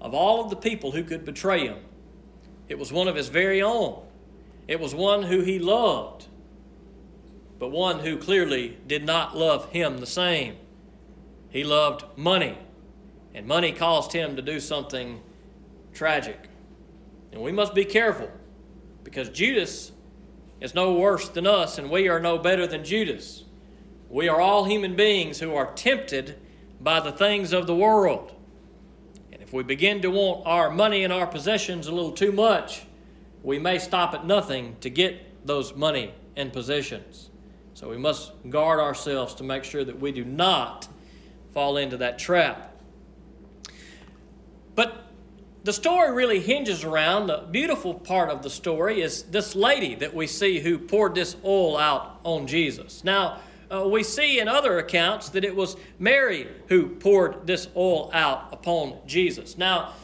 of 0.00 0.14
all 0.14 0.42
of 0.42 0.50
the 0.50 0.56
people 0.56 0.92
who 0.92 1.04
could 1.04 1.24
betray 1.24 1.66
him, 1.66 1.78
it 2.68 2.78
was 2.78 2.92
one 2.92 3.08
of 3.08 3.16
his 3.16 3.28
very 3.28 3.60
own. 3.60 4.02
It 4.66 4.80
was 4.80 4.94
one 4.94 5.22
who 5.22 5.40
he 5.40 5.58
loved, 5.58 6.26
but 7.58 7.70
one 7.70 8.00
who 8.00 8.16
clearly 8.16 8.78
did 8.86 9.04
not 9.04 9.36
love 9.36 9.70
him 9.70 9.98
the 9.98 10.06
same. 10.06 10.56
He 11.50 11.64
loved 11.64 12.04
money, 12.16 12.58
and 13.34 13.46
money 13.46 13.72
caused 13.72 14.12
him 14.12 14.36
to 14.36 14.42
do 14.42 14.60
something 14.60 15.20
tragic. 15.92 16.48
And 17.32 17.42
we 17.42 17.52
must 17.52 17.74
be 17.74 17.84
careful 17.84 18.30
because 19.04 19.28
Judas 19.30 19.92
is 20.60 20.74
no 20.74 20.92
worse 20.94 21.28
than 21.28 21.46
us, 21.46 21.78
and 21.78 21.90
we 21.90 22.08
are 22.08 22.20
no 22.20 22.38
better 22.38 22.66
than 22.66 22.84
Judas. 22.84 23.44
We 24.10 24.28
are 24.28 24.40
all 24.40 24.64
human 24.64 24.96
beings 24.96 25.38
who 25.38 25.54
are 25.54 25.72
tempted 25.74 26.38
by 26.80 27.00
the 27.00 27.12
things 27.12 27.52
of 27.52 27.66
the 27.66 27.74
world. 27.74 28.34
And 29.32 29.42
if 29.42 29.52
we 29.52 29.62
begin 29.62 30.02
to 30.02 30.10
want 30.10 30.46
our 30.46 30.70
money 30.70 31.04
and 31.04 31.12
our 31.12 31.26
possessions 31.26 31.86
a 31.86 31.92
little 31.92 32.12
too 32.12 32.32
much, 32.32 32.82
we 33.42 33.58
may 33.58 33.78
stop 33.78 34.14
at 34.14 34.26
nothing 34.26 34.76
to 34.80 34.90
get 34.90 35.46
those 35.46 35.74
money 35.74 36.12
and 36.36 36.52
possessions. 36.52 37.30
So 37.74 37.88
we 37.88 37.96
must 37.96 38.32
guard 38.50 38.80
ourselves 38.80 39.34
to 39.36 39.44
make 39.44 39.64
sure 39.64 39.84
that 39.84 40.00
we 40.00 40.10
do 40.10 40.24
not 40.24 40.88
fall 41.58 41.76
into 41.76 41.96
that 41.96 42.20
trap. 42.20 42.72
But 44.76 45.06
the 45.64 45.72
story 45.72 46.12
really 46.12 46.38
hinges 46.38 46.84
around 46.84 47.26
the 47.26 47.48
beautiful 47.50 47.94
part 47.94 48.30
of 48.30 48.44
the 48.44 48.48
story 48.48 49.02
is 49.02 49.24
this 49.24 49.56
lady 49.56 49.96
that 49.96 50.14
we 50.14 50.28
see 50.28 50.60
who 50.60 50.78
poured 50.78 51.16
this 51.16 51.34
oil 51.44 51.76
out 51.76 52.20
on 52.22 52.46
Jesus. 52.46 53.02
Now, 53.02 53.40
uh, 53.72 53.88
we 53.88 54.04
see 54.04 54.38
in 54.38 54.46
other 54.46 54.78
accounts 54.78 55.30
that 55.30 55.44
it 55.44 55.56
was 55.56 55.76
Mary 55.98 56.46
who 56.68 56.90
poured 56.90 57.44
this 57.44 57.66
oil 57.74 58.08
out 58.14 58.50
upon 58.52 58.98
Jesus. 59.04 59.58
Now, 59.58 59.94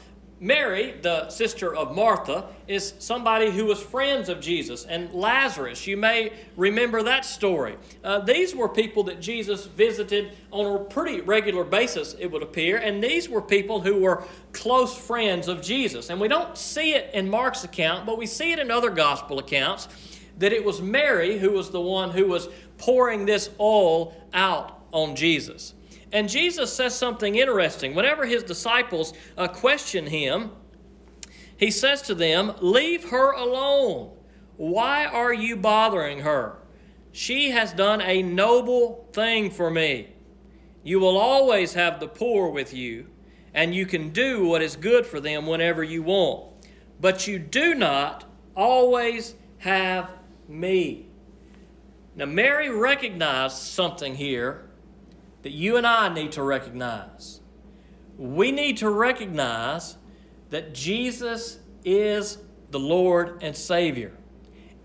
Mary, 0.40 0.94
the 1.00 1.28
sister 1.30 1.74
of 1.74 1.94
Martha, 1.94 2.46
is 2.66 2.94
somebody 2.98 3.50
who 3.50 3.66
was 3.66 3.80
friends 3.80 4.28
of 4.28 4.40
Jesus. 4.40 4.84
And 4.84 5.12
Lazarus, 5.12 5.86
you 5.86 5.96
may 5.96 6.32
remember 6.56 7.02
that 7.04 7.24
story. 7.24 7.76
Uh, 8.02 8.18
these 8.18 8.54
were 8.54 8.68
people 8.68 9.04
that 9.04 9.20
Jesus 9.20 9.66
visited 9.66 10.32
on 10.50 10.74
a 10.74 10.84
pretty 10.84 11.20
regular 11.20 11.64
basis, 11.64 12.14
it 12.18 12.30
would 12.30 12.42
appear. 12.42 12.78
And 12.78 13.02
these 13.02 13.28
were 13.28 13.40
people 13.40 13.80
who 13.80 14.00
were 14.00 14.24
close 14.52 14.96
friends 14.96 15.48
of 15.48 15.62
Jesus. 15.62 16.10
And 16.10 16.20
we 16.20 16.28
don't 16.28 16.56
see 16.58 16.94
it 16.94 17.14
in 17.14 17.30
Mark's 17.30 17.64
account, 17.64 18.04
but 18.04 18.18
we 18.18 18.26
see 18.26 18.52
it 18.52 18.58
in 18.58 18.70
other 18.70 18.90
gospel 18.90 19.38
accounts 19.38 19.88
that 20.38 20.52
it 20.52 20.64
was 20.64 20.82
Mary 20.82 21.38
who 21.38 21.52
was 21.52 21.70
the 21.70 21.80
one 21.80 22.10
who 22.10 22.26
was 22.26 22.48
pouring 22.78 23.24
this 23.24 23.50
oil 23.60 24.14
out 24.32 24.80
on 24.92 25.14
Jesus. 25.16 25.73
And 26.14 26.28
Jesus 26.28 26.72
says 26.72 26.96
something 26.96 27.34
interesting. 27.34 27.92
Whenever 27.92 28.24
his 28.24 28.44
disciples 28.44 29.12
uh, 29.36 29.48
question 29.48 30.06
him, 30.06 30.52
he 31.56 31.72
says 31.72 32.02
to 32.02 32.14
them, 32.14 32.54
Leave 32.60 33.10
her 33.10 33.32
alone. 33.32 34.12
Why 34.56 35.06
are 35.06 35.34
you 35.34 35.56
bothering 35.56 36.20
her? 36.20 36.58
She 37.10 37.50
has 37.50 37.72
done 37.72 38.00
a 38.00 38.22
noble 38.22 39.08
thing 39.12 39.50
for 39.50 39.70
me. 39.70 40.10
You 40.84 41.00
will 41.00 41.18
always 41.18 41.74
have 41.74 41.98
the 41.98 42.06
poor 42.06 42.48
with 42.48 42.72
you, 42.72 43.08
and 43.52 43.74
you 43.74 43.84
can 43.84 44.10
do 44.10 44.46
what 44.46 44.62
is 44.62 44.76
good 44.76 45.04
for 45.06 45.18
them 45.18 45.48
whenever 45.48 45.82
you 45.82 46.04
want. 46.04 46.52
But 47.00 47.26
you 47.26 47.40
do 47.40 47.74
not 47.74 48.24
always 48.54 49.34
have 49.58 50.10
me. 50.46 51.08
Now, 52.14 52.26
Mary 52.26 52.70
recognized 52.70 53.56
something 53.56 54.14
here 54.14 54.63
that 55.44 55.52
you 55.52 55.76
and 55.76 55.86
I 55.86 56.12
need 56.12 56.32
to 56.32 56.42
recognize. 56.42 57.40
We 58.16 58.50
need 58.50 58.78
to 58.78 58.88
recognize 58.88 59.98
that 60.48 60.74
Jesus 60.74 61.58
is 61.84 62.38
the 62.70 62.80
Lord 62.80 63.42
and 63.42 63.54
Savior. 63.54 64.12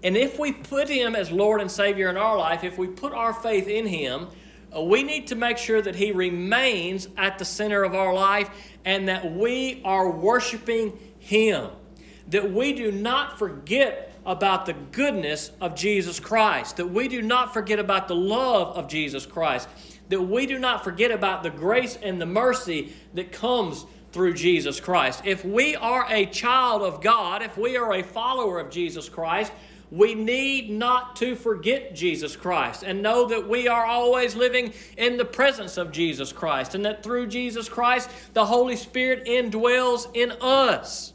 And 0.03 0.17
if 0.17 0.37
we 0.37 0.51
put 0.51 0.89
Him 0.89 1.15
as 1.15 1.31
Lord 1.31 1.61
and 1.61 1.71
Savior 1.71 2.09
in 2.09 2.17
our 2.17 2.37
life, 2.37 2.65
if 2.65 2.77
we 2.77 2.87
put 2.87 3.13
our 3.13 3.33
faith 3.33 3.69
in 3.69 3.87
Him, 3.87 4.27
uh, 4.75 4.81
we 4.81 5.01
need 5.01 5.27
to 5.27 5.35
make 5.35 5.57
sure 5.57 5.81
that 5.81 5.95
He 5.95 6.11
remains 6.11 7.07
at 7.15 7.39
the 7.39 7.45
center 7.45 7.83
of 7.83 7.95
our 7.95 8.13
life 8.13 8.49
and 8.83 9.07
that 9.07 9.33
we 9.33 9.81
are 9.85 10.11
worshiping 10.11 10.99
Him. 11.19 11.69
That 12.27 12.51
we 12.51 12.73
do 12.73 12.91
not 12.91 13.39
forget 13.39 14.13
about 14.25 14.65
the 14.65 14.73
goodness 14.73 15.51
of 15.61 15.73
Jesus 15.73 16.19
Christ, 16.19 16.77
that 16.77 16.87
we 16.87 17.07
do 17.07 17.21
not 17.21 17.53
forget 17.53 17.79
about 17.79 18.09
the 18.09 18.15
love 18.15 18.75
of 18.75 18.89
Jesus 18.89 19.25
Christ, 19.25 19.69
that 20.09 20.21
we 20.21 20.45
do 20.45 20.59
not 20.59 20.83
forget 20.83 21.11
about 21.11 21.43
the 21.43 21.49
grace 21.49 21.97
and 22.01 22.21
the 22.21 22.25
mercy 22.25 22.93
that 23.13 23.31
comes 23.31 23.85
through 24.11 24.33
Jesus 24.33 24.79
Christ. 24.79 25.21
If 25.23 25.45
we 25.45 25.75
are 25.75 26.05
a 26.09 26.25
child 26.25 26.81
of 26.81 27.01
God, 27.01 27.43
if 27.43 27.57
we 27.57 27.77
are 27.77 27.93
a 27.93 28.03
follower 28.03 28.59
of 28.59 28.69
Jesus 28.71 29.07
Christ, 29.07 29.51
we 29.91 30.13
need 30.13 30.69
not 30.69 31.15
to 31.17 31.35
forget 31.35 31.95
Jesus 31.95 32.35
Christ 32.35 32.83
and 32.83 33.01
know 33.01 33.27
that 33.27 33.47
we 33.47 33.67
are 33.67 33.85
always 33.85 34.35
living 34.35 34.73
in 34.97 35.17
the 35.17 35.25
presence 35.25 35.77
of 35.77 35.91
Jesus 35.91 36.31
Christ 36.31 36.75
and 36.75 36.85
that 36.85 37.03
through 37.03 37.27
Jesus 37.27 37.67
Christ, 37.67 38.09
the 38.33 38.45
Holy 38.45 38.75
Spirit 38.75 39.25
indwells 39.25 40.07
in 40.15 40.31
us. 40.41 41.13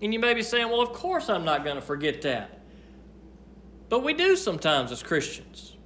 And 0.00 0.12
you 0.12 0.18
may 0.18 0.34
be 0.34 0.42
saying, 0.42 0.68
well, 0.68 0.80
of 0.80 0.92
course 0.92 1.28
I'm 1.28 1.44
not 1.44 1.62
going 1.62 1.76
to 1.76 1.82
forget 1.82 2.22
that. 2.22 2.60
But 3.88 4.02
we 4.02 4.14
do 4.14 4.36
sometimes 4.36 4.90
as 4.90 5.02
Christians. 5.02 5.76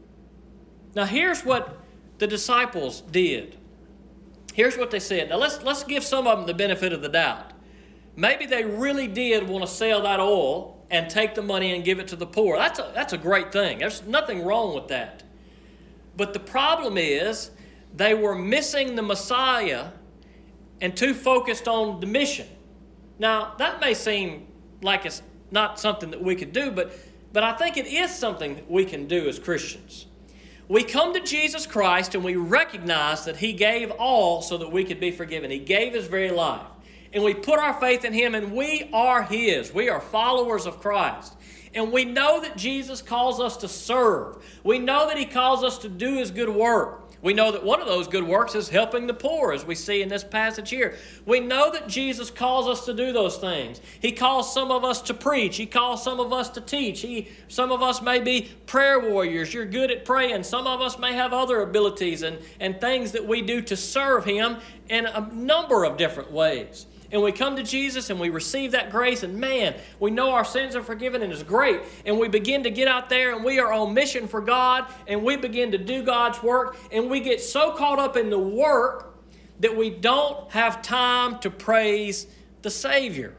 Now, 0.95 1.05
here's 1.05 1.45
what 1.45 1.77
the 2.19 2.27
disciples 2.27 3.01
did. 3.01 3.57
Here's 4.55 4.77
what 4.77 4.91
they 4.91 5.01
said. 5.01 5.29
Now 5.29 5.37
let's 5.37 5.63
let's 5.63 5.85
give 5.85 6.03
some 6.03 6.27
of 6.27 6.39
them 6.39 6.47
the 6.47 6.55
benefit 6.55 6.93
of 6.93 7.03
the 7.03 7.09
doubt. 7.09 7.53
Maybe 8.17 8.47
they 8.47 8.65
really 8.65 9.07
did 9.07 9.47
want 9.47 9.65
to 9.65 9.71
sell 9.71 10.03
that 10.03 10.21
oil 10.21 10.83
and 10.91 11.11
take 11.11 11.35
the 11.35 11.43
money 11.43 11.75
and 11.75 11.85
give 11.85 11.99
it 11.99 12.09
to 12.09 12.17
the 12.17 12.27
poor. 12.27 12.57
That's 12.57 12.79
a, 12.79 12.91
that's 12.95 13.13
a 13.13 13.19
great 13.19 13.53
thing. 13.53 13.79
There's 13.79 14.03
nothing 14.07 14.45
wrong 14.45 14.75
with 14.75 14.89
that. 14.89 15.23
But 16.17 16.33
the 16.33 16.41
problem 16.41 16.97
is 16.97 17.51
they 17.95 18.15
were 18.15 18.35
missing 18.35 18.95
the 18.95 19.03
Messiah 19.03 19.89
and 20.81 20.97
too 20.97 21.13
focused 21.13 21.69
on 21.69 22.01
the 22.01 22.07
mission. 22.07 22.47
Now, 23.19 23.55
that 23.59 23.81
may 23.81 23.95
seem 23.95 24.47
like 24.83 25.05
it's 25.07 25.23
not 25.51 25.81
something 25.81 26.11
that 26.11 26.23
we 26.23 26.35
could 26.37 26.53
do, 26.53 26.71
but, 26.71 26.93
but 27.33 27.43
I 27.43 27.53
think 27.53 27.77
it 27.77 27.87
is 27.87 28.15
something 28.15 28.55
that 28.57 28.71
we 28.71 28.85
can 28.85 29.07
do 29.07 29.29
as 29.29 29.39
Christians. 29.39 30.07
We 30.69 30.83
come 30.83 31.15
to 31.15 31.21
Jesus 31.21 31.65
Christ 31.65 32.15
and 32.15 32.25
we 32.25 32.35
recognize 32.35 33.25
that 33.25 33.37
He 33.37 33.53
gave 33.53 33.91
all 33.93 34.43
so 34.43 34.59
that 34.59 34.73
we 34.73 34.85
could 34.85 34.99
be 34.99 35.13
forgiven. 35.13 35.51
He 35.51 35.59
gave 35.59 35.95
His 35.95 36.07
very 36.07 36.31
life. 36.31 36.67
And 37.13 37.23
we 37.23 37.35
put 37.35 37.59
our 37.59 37.75
faith 37.75 38.05
in 38.05 38.13
Him 38.13 38.35
and 38.35 38.53
we 38.53 38.91
are 38.93 39.23
His. 39.23 39.73
We 39.73 39.89
are 39.89 40.01
followers 40.01 40.67
of 40.67 40.81
Christ. 40.81 41.35
And 41.73 41.93
we 41.93 42.05
know 42.05 42.41
that 42.41 42.57
Jesus 42.57 43.01
calls 43.01 43.39
us 43.39 43.59
to 43.59 43.69
serve. 43.69 44.43
We 44.65 44.79
know 44.79 45.07
that 45.07 45.19
He 45.19 45.27
calls 45.27 45.63
us 45.63 45.79
to 45.79 45.89
do 45.89 46.17
His 46.17 46.31
good 46.31 46.49
work. 46.49 47.06
We 47.23 47.35
know 47.35 47.51
that 47.53 47.65
one 47.65 47.81
of 47.81 47.87
those 47.87 48.09
good 48.09 48.25
works 48.25 48.55
is 48.55 48.69
helping 48.69 49.07
the 49.07 49.15
poor, 49.15 49.53
as 49.53 49.65
we 49.65 49.75
see 49.75 50.03
in 50.03 50.09
this 50.09 50.23
passage 50.23 50.71
here. 50.71 50.97
We 51.25 51.41
know 51.41 51.73
that 51.73 51.89
Jesus 51.89 52.31
calls 52.31 52.69
us 52.69 52.85
to 52.87 52.95
do 52.95 53.13
those 53.13 53.37
things. 53.37 53.81
He 54.01 54.13
calls 54.13 54.53
some 54.53 54.71
of 54.71 54.85
us 54.85 55.01
to 55.03 55.15
preach. 55.15 55.57
He 55.57 55.67
calls 55.67 56.05
some 56.05 56.21
of 56.21 56.33
us 56.33 56.51
to 56.51 56.61
teach. 56.61 57.01
He, 57.01 57.29
some 57.49 57.73
of 57.73 57.83
us 57.83 58.03
may 58.03 58.21
be 58.21 58.51
prayer 58.67 59.01
warriors. 59.01 59.53
You're 59.55 59.65
good 59.65 59.91
at 59.91 60.05
praying. 60.05 60.43
Some 60.43 60.67
of 60.67 60.81
us 60.81 60.99
may 60.99 61.15
have 61.15 61.33
other 61.33 61.63
abilities 61.63 62.23
and, 62.23 62.39
and 62.61 62.81
things 62.81 63.13
that 63.13 63.27
we 63.27 63.43
do 63.43 63.63
to 63.63 63.77
serve 63.77 64.25
Him 64.25 64.59
in 64.89 65.07
a 65.07 65.29
number 65.33 65.85
of 65.85 65.97
different 65.97 66.31
ways 66.31 66.87
and 67.17 67.25
we 67.25 67.33
come 67.33 67.57
to 67.57 67.63
Jesus 67.63 68.11
and 68.11 68.21
we 68.21 68.29
receive 68.29 68.73
that 68.73 68.91
grace, 68.91 69.23
and 69.23 69.39
man, 69.39 69.75
we 69.99 70.11
know 70.11 70.33
our 70.33 70.45
sins 70.45 70.77
are 70.77 70.83
forgiven 70.83 71.23
and 71.23 71.33
it's 71.33 71.43
great. 71.43 71.81
And 72.05 72.19
we 72.19 72.29
begin 72.29 72.63
to 72.65 72.71
get 72.71 72.89
out 72.89 73.09
there 73.09 73.35
and 73.35 73.43
we 73.43 73.59
are 73.59 73.73
on 73.73 73.95
mission 73.95 74.29
for 74.29 74.43
God 74.43 74.85
and 75.07 75.25
we 75.25 75.39
begin 75.39 75.73
to 75.73 75.79
do 75.79 76.03
God's 76.03 76.43
work, 76.43 76.77
and 76.93 77.09
we 77.09 77.21
get 77.21 77.41
so 77.41 77.73
caught 77.73 77.99
up 77.99 78.19
in 78.19 78.29
the 78.29 78.39
work 78.39 79.17
that 79.61 79.75
we 79.75 79.89
don't 79.89 80.51
have 80.51 80.83
time 80.83 81.39
to 81.39 81.49
praise 81.49 82.27
the 82.61 82.69
Savior. 82.69 83.35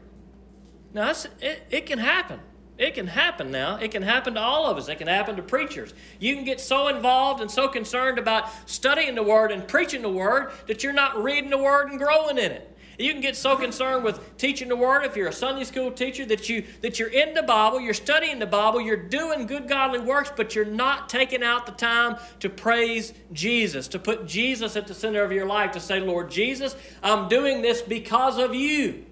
Now, 0.92 1.12
it, 1.40 1.62
it 1.70 1.86
can 1.86 2.00
happen. 2.00 2.40
It 2.78 2.94
can 2.94 3.06
happen 3.06 3.52
now. 3.52 3.76
It 3.76 3.92
can 3.92 4.02
happen 4.02 4.34
to 4.34 4.40
all 4.40 4.66
of 4.66 4.76
us. 4.76 4.88
It 4.88 4.98
can 4.98 5.06
happen 5.06 5.36
to 5.36 5.42
preachers. 5.42 5.94
You 6.18 6.34
can 6.34 6.44
get 6.44 6.60
so 6.60 6.88
involved 6.88 7.40
and 7.40 7.48
so 7.48 7.68
concerned 7.68 8.18
about 8.18 8.50
studying 8.68 9.14
the 9.14 9.22
Word 9.22 9.52
and 9.52 9.68
preaching 9.68 10.02
the 10.02 10.08
Word 10.08 10.50
that 10.66 10.82
you're 10.82 10.92
not 10.92 11.22
reading 11.22 11.50
the 11.50 11.58
Word 11.58 11.90
and 11.90 11.98
growing 12.00 12.38
in 12.38 12.50
it. 12.50 12.74
You 12.98 13.12
can 13.12 13.20
get 13.20 13.36
so 13.36 13.56
concerned 13.56 14.02
with 14.02 14.36
teaching 14.38 14.68
the 14.68 14.74
word 14.74 15.04
if 15.04 15.16
you're 15.16 15.28
a 15.28 15.32
Sunday 15.32 15.62
school 15.62 15.92
teacher 15.92 16.26
that 16.26 16.48
you 16.48 16.64
that 16.82 16.98
you're 16.98 17.08
in 17.08 17.32
the 17.32 17.44
Bible, 17.44 17.80
you're 17.80 17.94
studying 17.94 18.40
the 18.40 18.46
Bible, 18.46 18.80
you're 18.80 18.96
doing 18.96 19.46
good 19.46 19.68
godly 19.68 20.00
works, 20.00 20.32
but 20.34 20.56
you're 20.56 20.64
not 20.64 21.08
taking 21.08 21.44
out 21.44 21.64
the 21.64 21.72
time 21.72 22.16
to 22.40 22.50
praise 22.50 23.14
Jesus, 23.32 23.86
to 23.88 24.00
put 24.00 24.26
Jesus 24.26 24.74
at 24.74 24.88
the 24.88 24.94
center 24.94 25.22
of 25.22 25.30
your 25.30 25.46
life, 25.46 25.70
to 25.72 25.80
say, 25.80 26.00
Lord 26.00 26.28
Jesus, 26.28 26.74
I'm 27.00 27.28
doing 27.28 27.62
this 27.62 27.82
because 27.82 28.36
of 28.36 28.52
you. 28.52 29.06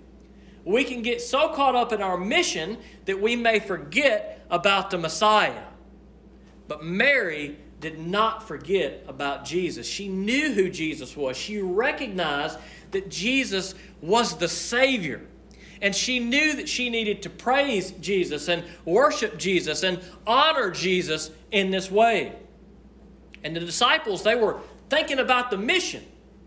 We 0.64 0.83
can 0.83 1.02
get 1.02 1.23
so 1.23 1.50
caught 1.50 1.76
up 1.76 1.93
in 1.93 2.02
our 2.02 2.19
mission 2.19 2.78
that 3.05 3.23
we 3.23 3.37
may 3.37 3.61
forget 3.61 4.45
about 4.50 4.90
the 4.90 4.99
Messiah. 4.99 5.62
But 6.66 6.85
Mary 6.85 7.57
did 7.81 8.00
not 8.00 8.49
forget 8.49 9.05
about 9.07 9.45
Jesus. 9.45 9.87
She 9.87 10.09
knew 10.09 10.52
who 10.52 10.69
Jesus 10.69 11.16
was. 11.16 11.37
She 11.37 11.61
recognized 11.61 12.59
that 12.96 13.10
Jesus 13.10 13.74
was 14.00 14.38
the 14.38 14.48
Savior. 14.48 15.20
And 15.82 15.94
she 15.94 16.18
knew 16.18 16.56
that 16.56 16.66
she 16.66 16.88
needed 16.88 17.22
to 17.22 17.30
praise 17.30 17.90
Jesus 17.92 18.48
and 18.48 18.64
worship 18.86 19.36
Jesus 19.36 19.82
and 19.82 20.00
honor 20.26 20.70
Jesus 20.70 21.30
in 21.50 21.70
this 21.70 21.90
way. 21.90 22.34
And 23.44 23.54
the 23.54 23.60
disciples, 23.60 24.22
they 24.22 24.34
were 24.34 24.60
thinking 24.88 25.18
about 25.18 25.50
the 25.50 25.58
mission. 25.58 26.02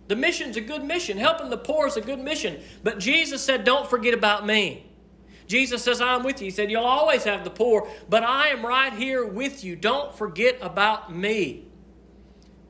The 0.08 0.16
mission's 0.16 0.58
a 0.58 0.62
good 0.62 0.84
mission. 0.84 1.20
Helping 1.20 1.52
the 1.52 1.58
poor 1.58 1.86
is 1.86 1.98
a 1.98 2.02
good 2.02 2.20
mission. 2.20 2.60
But 2.84 2.98
Jesus 2.98 3.44
said, 3.44 3.64
Don't 3.64 3.88
forget 3.88 4.16
about 4.16 4.48
me. 4.48 4.88
Jesus 5.46 5.84
says, 5.84 6.02
I'm 6.02 6.24
with 6.24 6.42
you. 6.42 6.46
He 6.46 6.52
said, 6.52 6.72
You'll 6.72 6.84
always 6.84 7.24
have 7.26 7.44
the 7.44 7.52
poor, 7.52 7.88
but 8.10 8.24
I 8.24 8.48
am 8.48 8.66
right 8.66 8.94
here 8.94 9.24
with 9.24 9.64
you. 9.64 9.76
Don't 9.76 10.16
forget 10.16 10.58
about 10.62 11.16
me. 11.16 11.68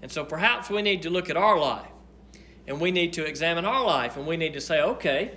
And 0.02 0.12
so 0.12 0.26
perhaps 0.26 0.70
we 0.70 0.82
need 0.82 1.04
to 1.04 1.10
look 1.10 1.30
at 1.30 1.38
our 1.38 1.58
life 1.58 1.88
and 2.70 2.80
we 2.80 2.92
need 2.92 3.14
to 3.14 3.26
examine 3.26 3.66
our 3.66 3.84
life 3.84 4.16
and 4.16 4.28
we 4.28 4.38
need 4.38 4.54
to 4.54 4.62
say, 4.62 4.80
okay, 4.80 5.32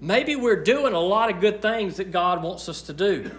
maybe 0.00 0.36
we're 0.36 0.62
doing 0.62 0.94
a 0.94 1.00
lot 1.00 1.28
of 1.28 1.40
good 1.40 1.60
things 1.60 1.96
that 1.96 2.12
God 2.12 2.40
wants 2.40 2.68
us 2.68 2.82
to 2.82 2.92
do. 2.92 3.30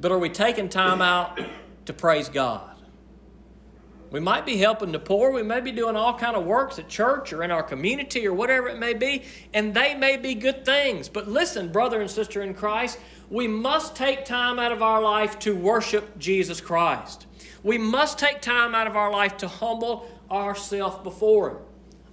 But 0.00 0.10
are 0.10 0.18
we 0.18 0.30
taking 0.30 0.70
time 0.70 1.02
out 1.02 1.38
to 1.84 1.92
praise 1.92 2.30
God? 2.30 2.74
We 4.10 4.20
might 4.20 4.46
be 4.46 4.56
helping 4.56 4.92
the 4.92 4.98
poor. 4.98 5.30
We 5.30 5.42
may 5.42 5.60
be 5.60 5.72
doing 5.72 5.94
all 5.94 6.16
kind 6.16 6.36
of 6.36 6.46
works 6.46 6.78
at 6.78 6.88
church 6.88 7.34
or 7.34 7.42
in 7.42 7.50
our 7.50 7.62
community 7.62 8.26
or 8.26 8.32
whatever 8.32 8.68
it 8.68 8.78
may 8.78 8.94
be, 8.94 9.24
and 9.52 9.74
they 9.74 9.94
may 9.94 10.16
be 10.16 10.34
good 10.34 10.64
things. 10.64 11.10
But 11.10 11.28
listen, 11.28 11.70
brother 11.70 12.00
and 12.00 12.10
sister 12.10 12.40
in 12.40 12.54
Christ, 12.54 12.98
we 13.28 13.46
must 13.46 13.94
take 13.94 14.24
time 14.24 14.58
out 14.58 14.72
of 14.72 14.82
our 14.82 15.02
life 15.02 15.38
to 15.40 15.54
worship 15.54 16.18
Jesus 16.18 16.62
Christ. 16.62 17.26
We 17.62 17.76
must 17.76 18.18
take 18.18 18.40
time 18.40 18.74
out 18.74 18.86
of 18.86 18.96
our 18.96 19.10
life 19.10 19.36
to 19.38 19.48
humble 19.48 20.08
ourselves 20.30 21.02
before 21.02 21.50
Him. 21.50 21.56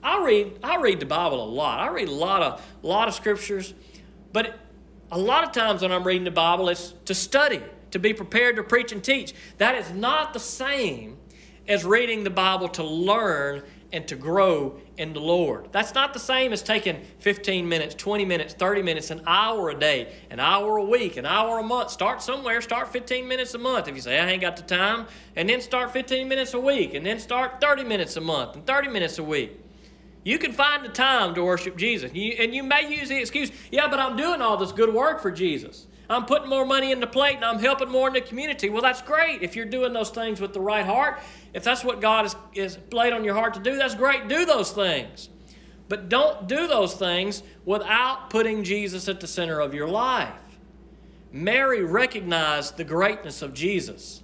I 0.03 0.23
read 0.23 0.59
I 0.63 0.77
read 0.77 0.99
the 0.99 1.05
Bible 1.05 1.43
a 1.43 1.47
lot. 1.47 1.79
I 1.79 1.89
read 1.89 2.09
a 2.09 2.13
lot 2.13 2.43
of 2.43 2.61
a 2.83 2.87
lot 2.87 3.07
of 3.07 3.13
scriptures, 3.13 3.73
but 4.31 4.59
a 5.11 5.17
lot 5.17 5.43
of 5.43 5.51
times 5.51 5.81
when 5.81 5.91
I'm 5.91 6.03
reading 6.03 6.23
the 6.23 6.31
Bible, 6.31 6.69
it's 6.69 6.93
to 7.05 7.13
study, 7.13 7.61
to 7.91 7.99
be 7.99 8.13
prepared 8.13 8.55
to 8.57 8.63
preach 8.63 8.91
and 8.91 9.03
teach. 9.03 9.33
That 9.57 9.75
is 9.75 9.91
not 9.91 10.33
the 10.33 10.39
same 10.39 11.17
as 11.67 11.85
reading 11.85 12.23
the 12.23 12.29
Bible 12.29 12.67
to 12.69 12.83
learn 12.83 13.63
and 13.93 14.07
to 14.07 14.15
grow 14.15 14.79
in 14.97 15.13
the 15.13 15.19
Lord. 15.19 15.69
That's 15.71 15.93
not 15.93 16.13
the 16.13 16.19
same 16.19 16.51
as 16.51 16.63
taking 16.63 16.99
15 17.19 17.69
minutes, 17.69 17.93
20 17.93 18.25
minutes, 18.25 18.55
30 18.55 18.81
minutes, 18.81 19.11
an 19.11 19.21
hour 19.27 19.69
a 19.69 19.79
day, 19.79 20.11
an 20.31 20.39
hour 20.39 20.77
a 20.77 20.83
week, 20.83 21.15
an 21.15 21.27
hour 21.27 21.59
a 21.59 21.63
month. 21.63 21.91
Start 21.91 22.21
somewhere, 22.23 22.59
start 22.59 22.91
15 22.91 23.27
minutes 23.27 23.53
a 23.53 23.59
month. 23.59 23.87
If 23.87 23.95
you 23.95 24.01
say, 24.01 24.19
I 24.19 24.27
ain't 24.31 24.41
got 24.41 24.57
the 24.57 24.63
time, 24.63 25.05
and 25.35 25.47
then 25.47 25.61
start 25.61 25.91
15 25.93 26.27
minutes 26.27 26.55
a 26.55 26.59
week, 26.59 26.95
and 26.95 27.05
then 27.05 27.19
start 27.19 27.61
30 27.61 27.83
minutes 27.83 28.17
a 28.17 28.21
month, 28.21 28.55
and 28.55 28.65
30 28.65 28.89
minutes 28.89 29.19
a 29.19 29.23
week. 29.23 29.59
You 30.23 30.37
can 30.37 30.53
find 30.53 30.85
the 30.85 30.89
time 30.89 31.35
to 31.35 31.43
worship 31.43 31.77
Jesus. 31.77 32.11
You, 32.13 32.33
and 32.39 32.55
you 32.55 32.63
may 32.63 32.89
use 32.93 33.09
the 33.09 33.19
excuse, 33.19 33.51
yeah, 33.71 33.87
but 33.89 33.99
I'm 33.99 34.15
doing 34.15 34.41
all 34.41 34.57
this 34.57 34.71
good 34.71 34.93
work 34.93 35.21
for 35.21 35.31
Jesus. 35.31 35.87
I'm 36.09 36.25
putting 36.25 36.49
more 36.49 36.65
money 36.65 36.91
in 36.91 36.99
the 36.99 37.07
plate 37.07 37.35
and 37.35 37.45
I'm 37.45 37.59
helping 37.59 37.89
more 37.89 38.07
in 38.07 38.13
the 38.13 38.21
community. 38.21 38.69
Well, 38.69 38.81
that's 38.81 39.01
great 39.01 39.41
if 39.41 39.55
you're 39.55 39.65
doing 39.65 39.93
those 39.93 40.09
things 40.09 40.39
with 40.39 40.53
the 40.53 40.59
right 40.61 40.85
heart. 40.85 41.19
If 41.53 41.63
that's 41.63 41.83
what 41.83 42.01
God 42.01 42.23
has, 42.23 42.35
has 42.55 42.77
laid 42.91 43.13
on 43.13 43.23
your 43.23 43.35
heart 43.35 43.53
to 43.55 43.59
do, 43.59 43.77
that's 43.77 43.95
great. 43.95 44.27
Do 44.27 44.45
those 44.45 44.71
things. 44.71 45.29
But 45.89 46.09
don't 46.09 46.47
do 46.47 46.67
those 46.67 46.93
things 46.95 47.43
without 47.65 48.29
putting 48.29 48.63
Jesus 48.63 49.07
at 49.07 49.19
the 49.19 49.27
center 49.27 49.59
of 49.59 49.73
your 49.73 49.87
life. 49.87 50.33
Mary 51.31 51.83
recognized 51.83 52.77
the 52.77 52.83
greatness 52.83 53.41
of 53.41 53.53
Jesus. 53.53 54.22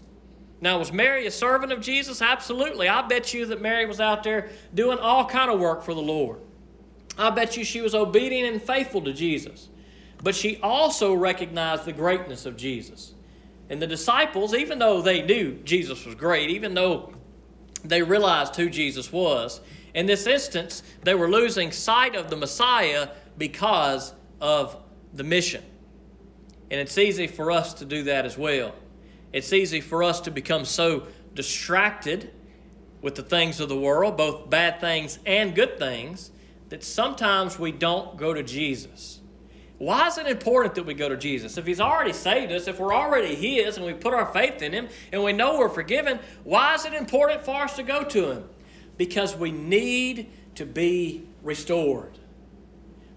Now, 0.62 0.80
was 0.80 0.92
Mary 0.92 1.26
a 1.26 1.32
servant 1.32 1.72
of 1.72 1.82
Jesus? 1.82 2.22
Absolutely. 2.22 2.90
I 2.90 3.02
bet 3.08 3.34
you 3.34 3.46
that 3.48 3.62
Mary 3.62 3.86
was 3.86 4.02
out 4.02 4.24
there 4.24 4.50
doing 4.74 4.98
all 5.00 5.26
kind 5.26 5.50
of 5.50 5.60
work 5.60 5.84
for 5.84 5.94
the 5.94 6.02
Lord. 6.02 6.40
I 7.18 7.30
bet 7.30 7.56
you 7.56 7.64
she 7.64 7.82
was 7.82 7.96
obedient 7.96 8.54
and 8.54 8.62
faithful 8.62 9.02
to 9.04 9.14
Jesus. 9.14 9.70
But 10.22 10.36
she 10.36 10.60
also 10.62 11.14
recognized 11.14 11.86
the 11.86 11.94
greatness 11.94 12.46
of 12.46 12.58
Jesus. 12.58 13.14
And 13.70 13.82
the 13.82 13.88
disciples, 13.88 14.54
even 14.54 14.80
though 14.80 15.02
they 15.02 15.22
knew 15.22 15.54
Jesus 15.64 16.06
was 16.06 16.16
great, 16.16 16.50
even 16.50 16.74
though 16.74 17.14
they 17.84 18.02
realized 18.02 18.56
who 18.56 18.70
Jesus 18.70 19.12
was, 19.12 19.62
in 19.94 20.06
this 20.06 20.28
instance, 20.28 20.84
they 21.04 21.16
were 21.16 21.30
losing 21.30 21.72
sight 21.72 22.16
of 22.16 22.30
the 22.30 22.36
Messiah 22.36 23.10
because 23.38 24.14
of 24.42 24.76
the 25.14 25.24
mission. 25.24 25.64
And 26.72 26.80
it's 26.80 26.98
easy 26.98 27.28
for 27.28 27.52
us 27.52 27.74
to 27.76 27.86
do 27.86 28.04
that 28.04 28.26
as 28.26 28.38
well. 28.38 28.76
It's 29.32 29.54
easy 29.54 29.82
for 29.82 30.04
us 30.04 30.22
to 30.22 30.32
become 30.32 30.66
so 30.66 31.08
distracted 31.34 32.32
with 33.02 33.16
the 33.16 33.24
things 33.24 33.60
of 33.60 33.70
the 33.70 33.78
world, 33.78 34.18
both 34.18 34.50
bad 34.50 34.82
things 34.82 35.20
and 35.26 35.56
good 35.56 35.80
things, 35.80 36.32
that 36.70 36.84
sometimes 36.84 37.58
we 37.58 37.72
don't 37.72 38.18
go 38.18 38.34
to 38.34 38.44
Jesus. 38.44 39.20
Why 39.78 40.08
is 40.08 40.18
it 40.18 40.28
important 40.28 40.76
that 40.76 40.86
we 40.86 40.94
go 40.94 41.08
to 41.08 41.16
Jesus? 41.16 41.58
If 41.58 41.66
He's 41.66 41.80
already 41.80 42.12
saved 42.12 42.52
us, 42.52 42.68
if 42.68 42.80
we're 42.80 42.94
already 42.94 43.34
His 43.34 43.78
and 43.78 43.86
we 43.86 43.94
put 43.94 44.14
our 44.14 44.26
faith 44.34 44.62
in 44.62 44.74
Him 44.74 44.90
and 45.14 45.24
we 45.24 45.32
know 45.32 45.58
we're 45.58 45.70
forgiven, 45.70 46.20
why 46.44 46.76
is 46.76 46.86
it 46.86 46.94
important 46.94 47.44
for 47.44 47.64
us 47.64 47.78
to 47.78 47.84
go 47.84 48.04
to 48.04 48.32
Him? 48.32 48.50
Because 48.98 49.36
we 49.36 49.52
need 49.52 50.30
to 50.56 50.66
be 50.66 51.24
restored. 51.42 52.18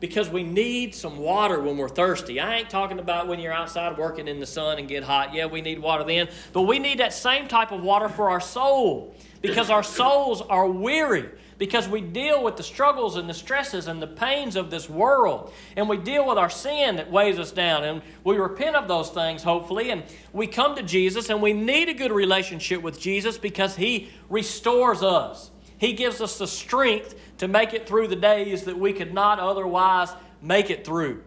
Because 0.03 0.29
we 0.29 0.43
need 0.43 0.97
some 0.97 1.17
water 1.17 1.61
when 1.61 1.77
we're 1.77 1.89
thirsty. 1.89 2.41
I 2.41 2.57
ain't 2.57 2.69
talking 2.69 2.99
about 2.99 3.29
when 3.29 3.39
you're 3.39 3.53
outside 3.53 3.97
working 3.97 4.27
in 4.27 4.41
the 4.41 4.47
sun 4.47 4.81
and 4.81 4.89
get 4.89 5.05
hot. 5.05 5.33
Yeah, 5.33 5.47
we 5.47 5.61
need 5.61 5.79
water 5.79 6.03
then. 6.03 6.29
But 6.53 6.63
we 6.63 6.81
need 6.81 6.99
that 6.99 7.13
same 7.13 7.47
type 7.47 7.71
of 7.71 7.85
water 7.85 8.09
for 8.09 8.29
our 8.29 8.41
soul 8.41 9.15
because 9.43 9.71
our 9.71 9.85
souls 9.85 10.43
are 10.43 10.67
weary 10.67 11.31
because 11.57 11.89
we 11.89 12.01
deal 12.01 12.43
with 12.43 12.57
the 12.57 12.65
struggles 12.65 13.17
and 13.17 13.31
the 13.31 13.35
stresses 13.35 13.87
and 13.87 14.03
the 14.03 14.09
pains 14.09 14.57
of 14.57 14.73
this 14.73 14.91
world. 14.91 15.53
And 15.77 15.89
we 15.89 15.99
deal 15.99 16.27
with 16.27 16.37
our 16.37 16.51
sin 16.51 16.97
that 16.97 17.09
weighs 17.09 17.39
us 17.39 17.53
down. 17.53 17.85
And 17.85 18.03
we 18.25 18.39
repent 18.39 18.75
of 18.75 18.89
those 18.89 19.11
things, 19.11 19.45
hopefully. 19.45 19.93
And 19.93 20.03
we 20.33 20.49
come 20.49 20.75
to 20.75 20.83
Jesus, 20.83 21.31
and 21.31 21.41
we 21.41 21.53
need 21.53 21.89
a 21.89 21.95
good 21.95 22.11
relationship 22.11 22.83
with 22.83 22.99
Jesus 22.99 23.39
because 23.39 23.77
He 23.77 24.11
restores 24.29 25.05
us. 25.05 25.53
He 25.83 25.95
gives 25.95 26.21
us 26.21 26.39
the 26.39 26.47
strength 26.47 27.17
to 27.39 27.49
make 27.49 27.75
it 27.75 27.89
through 27.89 28.07
the 28.07 28.15
days 28.15 28.63
that 28.67 28.79
we 28.79 28.93
could 28.93 29.13
not 29.13 29.41
otherwise 29.41 30.11
make 30.41 30.71
it 30.71 30.87
through. 30.87 31.25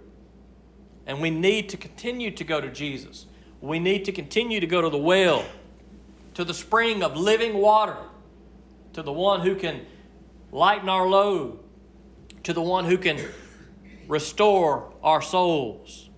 And 1.05 1.21
we 1.21 1.29
need 1.29 1.67
to 1.69 1.77
continue 1.77 2.32
to 2.32 2.43
go 2.45 2.62
to 2.62 2.71
Jesus. 2.71 3.25
We 3.60 3.80
need 3.80 4.06
to 4.06 4.13
continue 4.13 4.62
to 4.62 4.65
go 4.65 4.80
to 4.80 4.89
the 4.89 4.97
well, 4.97 5.43
to 6.36 6.45
the 6.45 6.53
spring 6.53 7.03
of 7.03 7.17
living 7.17 7.58
water, 7.58 7.97
to 8.93 9.03
the 9.03 9.12
one 9.12 9.41
who 9.41 9.56
can 9.56 9.86
lighten 10.53 10.88
our 10.88 11.06
load, 11.06 11.60
to 12.43 12.53
the 12.53 12.62
one 12.62 12.86
who 12.86 12.97
can 12.97 13.19
restore 14.08 14.93
our 15.03 15.21
souls. 15.21 16.10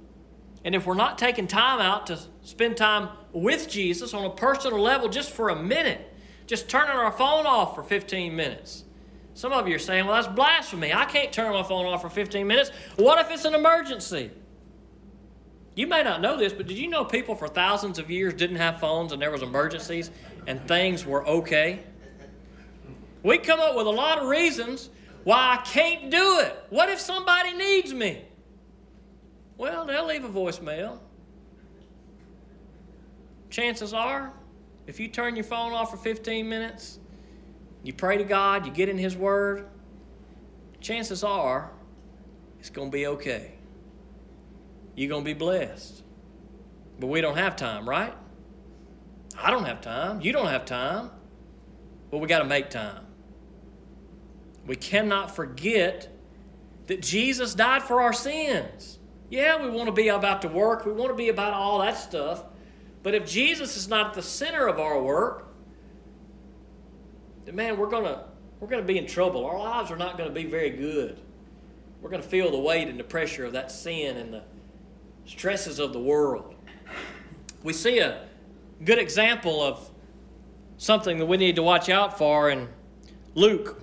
And 0.63 0.75
if 0.75 0.85
we're 0.85 0.93
not 0.93 1.17
taking 1.17 1.47
time 1.47 1.79
out 1.79 2.05
to 2.05 2.19
spend 2.43 2.77
time 2.77 3.09
with 3.33 3.67
Jesus 3.67 4.13
on 4.13 4.25
a 4.25 4.29
personal 4.29 4.79
level 4.79 5.09
just 5.09 5.31
for 5.31 5.49
a 5.49 5.55
minute, 5.55 6.13
just 6.47 6.69
turning 6.69 6.95
our 6.95 7.11
phone 7.11 7.45
off 7.45 7.75
for 7.75 7.83
15 7.83 8.35
minutes. 8.35 8.85
Some 9.33 9.51
of 9.53 9.67
you 9.67 9.75
are 9.75 9.79
saying, 9.79 10.07
well, 10.07 10.15
that's 10.15 10.33
blasphemy. 10.33 10.93
I 10.93 11.05
can't 11.05 11.31
turn 11.31 11.53
my 11.53 11.61
phone 11.61 11.85
off 11.85 12.01
for 12.01 12.09
15 12.09 12.47
minutes. 12.47 12.71
What 12.95 13.19
if 13.19 13.29
it's 13.29 13.45
an 13.45 13.53
emergency? 13.53 14.31
You 15.75 15.85
may 15.85 16.01
not 16.01 16.21
know 16.21 16.37
this, 16.37 16.53
but 16.53 16.65
did 16.65 16.77
you 16.77 16.89
know 16.89 17.05
people 17.05 17.35
for 17.35 17.47
thousands 17.47 17.99
of 17.99 18.09
years 18.09 18.33
didn't 18.33 18.55
have 18.55 18.79
phones 18.79 19.11
and 19.11 19.21
there 19.21 19.29
was 19.29 19.43
emergencies 19.43 20.09
and 20.47 20.65
things 20.67 21.05
were 21.05 21.23
okay? 21.27 21.83
We 23.21 23.37
come 23.37 23.59
up 23.59 23.75
with 23.75 23.85
a 23.85 23.91
lot 23.91 24.17
of 24.17 24.27
reasons 24.27 24.89
why 25.23 25.59
I 25.59 25.63
can't 25.63 26.09
do 26.09 26.39
it. 26.39 26.57
What 26.71 26.89
if 26.89 26.99
somebody 26.99 27.53
needs 27.53 27.93
me? 27.93 28.23
Well, 29.57 29.85
they'll 29.85 30.07
leave 30.07 30.23
a 30.23 30.29
voicemail. 30.29 30.99
Chances 33.49 33.93
are, 33.93 34.33
if 34.87 34.99
you 34.99 35.09
turn 35.09 35.35
your 35.35 35.43
phone 35.43 35.73
off 35.73 35.91
for 35.91 35.97
15 35.97 36.47
minutes, 36.47 36.99
you 37.83 37.93
pray 37.93 38.17
to 38.17 38.23
God, 38.23 38.65
you 38.65 38.71
get 38.71 38.89
in 38.89 38.97
His 38.97 39.15
Word, 39.15 39.67
chances 40.81 41.23
are 41.23 41.71
it's 42.59 42.69
going 42.69 42.89
to 42.89 42.91
be 42.91 43.07
okay. 43.07 43.53
You're 44.95 45.09
going 45.09 45.23
to 45.23 45.25
be 45.25 45.33
blessed. 45.33 46.03
But 46.99 47.07
we 47.07 47.21
don't 47.21 47.37
have 47.37 47.55
time, 47.55 47.87
right? 47.87 48.13
I 49.37 49.51
don't 49.51 49.65
have 49.65 49.81
time. 49.81 50.21
You 50.21 50.31
don't 50.31 50.47
have 50.47 50.65
time. 50.65 51.11
But 52.09 52.17
we 52.17 52.27
got 52.27 52.39
to 52.39 52.45
make 52.45 52.69
time. 52.69 53.05
We 54.65 54.75
cannot 54.75 55.35
forget 55.35 56.09
that 56.87 57.01
Jesus 57.01 57.53
died 57.53 57.83
for 57.83 58.01
our 58.01 58.13
sins. 58.13 58.97
Yeah, 59.29 59.61
we 59.61 59.69
want 59.69 59.87
to 59.87 59.91
be 59.91 60.07
about 60.07 60.41
the 60.41 60.47
work, 60.47 60.85
we 60.85 60.93
want 60.93 61.09
to 61.11 61.15
be 61.15 61.29
about 61.29 61.53
all 61.53 61.79
that 61.79 61.97
stuff. 61.97 62.43
But 63.07 63.15
if 63.15 63.25
Jesus 63.25 63.77
is 63.77 63.87
not 63.87 64.07
at 64.07 64.13
the 64.15 64.21
center 64.21 64.67
of 64.67 64.81
our 64.81 65.01
work, 65.01 65.47
then 67.45 67.55
man, 67.55 67.77
we're 67.77 67.89
gonna 67.89 68.25
we're 68.59 68.67
gonna 68.67 68.81
be 68.83 68.97
in 68.97 69.07
trouble. 69.07 69.45
Our 69.45 69.57
lives 69.57 69.89
are 69.91 69.95
not 69.95 70.17
gonna 70.17 70.29
be 70.29 70.43
very 70.43 70.71
good. 70.71 71.17
We're 72.01 72.09
gonna 72.09 72.21
feel 72.21 72.51
the 72.51 72.59
weight 72.59 72.89
and 72.89 72.99
the 72.99 73.05
pressure 73.05 73.45
of 73.45 73.53
that 73.53 73.71
sin 73.71 74.17
and 74.17 74.33
the 74.33 74.43
stresses 75.23 75.79
of 75.79 75.93
the 75.93 76.01
world. 76.01 76.53
We 77.63 77.71
see 77.71 77.99
a 77.99 78.27
good 78.83 78.99
example 78.99 79.63
of 79.63 79.89
something 80.75 81.17
that 81.19 81.27
we 81.27 81.37
need 81.37 81.55
to 81.55 81.63
watch 81.63 81.87
out 81.87 82.17
for 82.17 82.49
in 82.49 82.67
Luke 83.35 83.81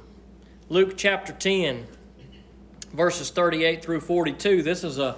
Luke 0.68 0.98
chapter 0.98 1.32
10, 1.32 1.86
verses 2.92 3.30
38 3.30 3.82
through 3.82 4.00
42. 4.00 4.62
This 4.62 4.84
is 4.84 4.98
a 4.98 5.16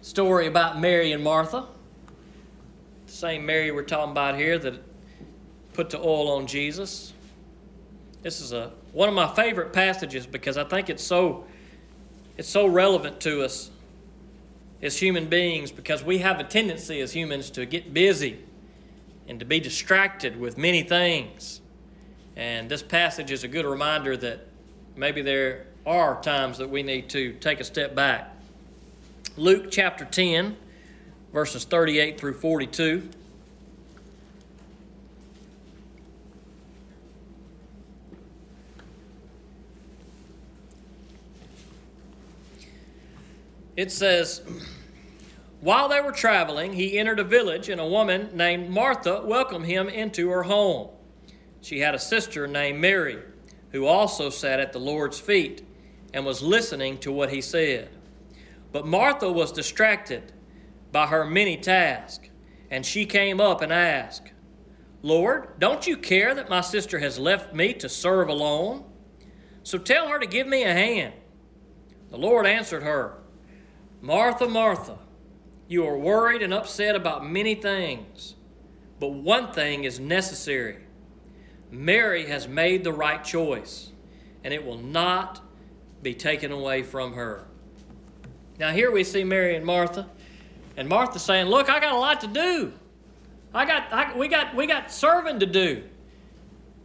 story 0.00 0.46
about 0.46 0.78
Mary 0.78 1.10
and 1.10 1.24
Martha. 1.24 1.66
The 3.08 3.14
same 3.14 3.46
Mary 3.46 3.70
we're 3.70 3.84
talking 3.84 4.12
about 4.12 4.36
here 4.36 4.58
that 4.58 4.74
put 5.72 5.88
the 5.88 5.98
oil 5.98 6.32
on 6.32 6.46
Jesus. 6.46 7.14
This 8.20 8.42
is 8.42 8.52
a 8.52 8.70
one 8.92 9.08
of 9.08 9.14
my 9.14 9.34
favorite 9.34 9.72
passages 9.72 10.26
because 10.26 10.58
I 10.58 10.64
think 10.64 10.90
it's 10.90 11.02
so 11.02 11.46
it's 12.36 12.50
so 12.50 12.66
relevant 12.66 13.18
to 13.22 13.42
us 13.42 13.70
as 14.82 14.98
human 14.98 15.30
beings 15.30 15.72
because 15.72 16.04
we 16.04 16.18
have 16.18 16.38
a 16.38 16.44
tendency 16.44 17.00
as 17.00 17.10
humans 17.10 17.48
to 17.52 17.64
get 17.64 17.94
busy 17.94 18.40
and 19.26 19.40
to 19.40 19.46
be 19.46 19.58
distracted 19.58 20.38
with 20.38 20.58
many 20.58 20.82
things. 20.82 21.62
And 22.36 22.68
this 22.68 22.82
passage 22.82 23.30
is 23.30 23.42
a 23.42 23.48
good 23.48 23.64
reminder 23.64 24.18
that 24.18 24.46
maybe 24.96 25.22
there 25.22 25.64
are 25.86 26.20
times 26.20 26.58
that 26.58 26.68
we 26.68 26.82
need 26.82 27.08
to 27.08 27.32
take 27.40 27.58
a 27.58 27.64
step 27.64 27.94
back. 27.94 28.36
Luke 29.38 29.70
chapter 29.70 30.04
10, 30.04 30.58
verses 31.32 31.64
38 31.64 32.18
through 32.18 32.34
42. 32.34 33.08
It 43.76 43.92
says, 43.92 44.42
While 45.60 45.88
they 45.88 46.00
were 46.00 46.10
traveling, 46.10 46.72
he 46.72 46.98
entered 46.98 47.20
a 47.20 47.24
village, 47.24 47.68
and 47.68 47.80
a 47.80 47.86
woman 47.86 48.36
named 48.36 48.70
Martha 48.70 49.22
welcomed 49.24 49.66
him 49.66 49.88
into 49.88 50.30
her 50.30 50.42
home. 50.42 50.88
She 51.60 51.78
had 51.78 51.94
a 51.94 51.98
sister 51.98 52.48
named 52.48 52.80
Mary 52.80 53.18
who 53.70 53.86
also 53.86 54.30
sat 54.30 54.58
at 54.58 54.72
the 54.72 54.80
Lord's 54.80 55.20
feet 55.20 55.64
and 56.12 56.24
was 56.24 56.42
listening 56.42 56.98
to 56.98 57.12
what 57.12 57.30
he 57.30 57.40
said. 57.40 57.88
But 58.72 58.86
Martha 58.86 59.30
was 59.30 59.52
distracted 59.52 60.32
by 60.98 61.06
her 61.06 61.24
many 61.24 61.56
tasks, 61.56 62.28
and 62.72 62.84
she 62.84 63.06
came 63.06 63.40
up 63.40 63.62
and 63.62 63.72
asked, 63.72 64.32
Lord, 65.00 65.60
don't 65.60 65.86
you 65.86 65.96
care 65.96 66.34
that 66.34 66.50
my 66.50 66.60
sister 66.60 66.98
has 66.98 67.20
left 67.20 67.54
me 67.54 67.72
to 67.74 67.88
serve 67.88 68.28
alone? 68.28 68.82
So 69.62 69.78
tell 69.78 70.08
her 70.08 70.18
to 70.18 70.26
give 70.26 70.48
me 70.48 70.64
a 70.64 70.72
hand. 70.72 71.14
The 72.10 72.16
Lord 72.16 72.46
answered 72.46 72.82
her, 72.82 73.18
Martha, 74.00 74.48
Martha, 74.48 74.98
you 75.68 75.86
are 75.86 75.96
worried 75.96 76.42
and 76.42 76.52
upset 76.52 76.96
about 76.96 77.24
many 77.24 77.54
things, 77.54 78.34
but 78.98 79.12
one 79.12 79.52
thing 79.52 79.84
is 79.84 80.00
necessary. 80.00 80.78
Mary 81.70 82.26
has 82.26 82.48
made 82.48 82.82
the 82.82 82.92
right 82.92 83.22
choice, 83.22 83.92
and 84.42 84.52
it 84.52 84.66
will 84.66 84.78
not 84.78 85.42
be 86.02 86.12
taken 86.12 86.50
away 86.50 86.82
from 86.82 87.12
her. 87.12 87.46
Now, 88.58 88.72
here 88.72 88.90
we 88.90 89.04
see 89.04 89.22
Mary 89.22 89.54
and 89.54 89.64
Martha, 89.64 90.08
and 90.78 90.88
Martha 90.88 91.18
saying, 91.18 91.48
Look, 91.48 91.68
I 91.68 91.80
got 91.80 91.92
a 91.92 91.98
lot 91.98 92.20
to 92.20 92.28
do. 92.28 92.72
I 93.52 93.66
got, 93.66 93.92
I, 93.92 94.16
we, 94.16 94.28
got, 94.28 94.54
we 94.54 94.68
got 94.68 94.92
serving 94.92 95.40
to 95.40 95.46
do. 95.46 95.82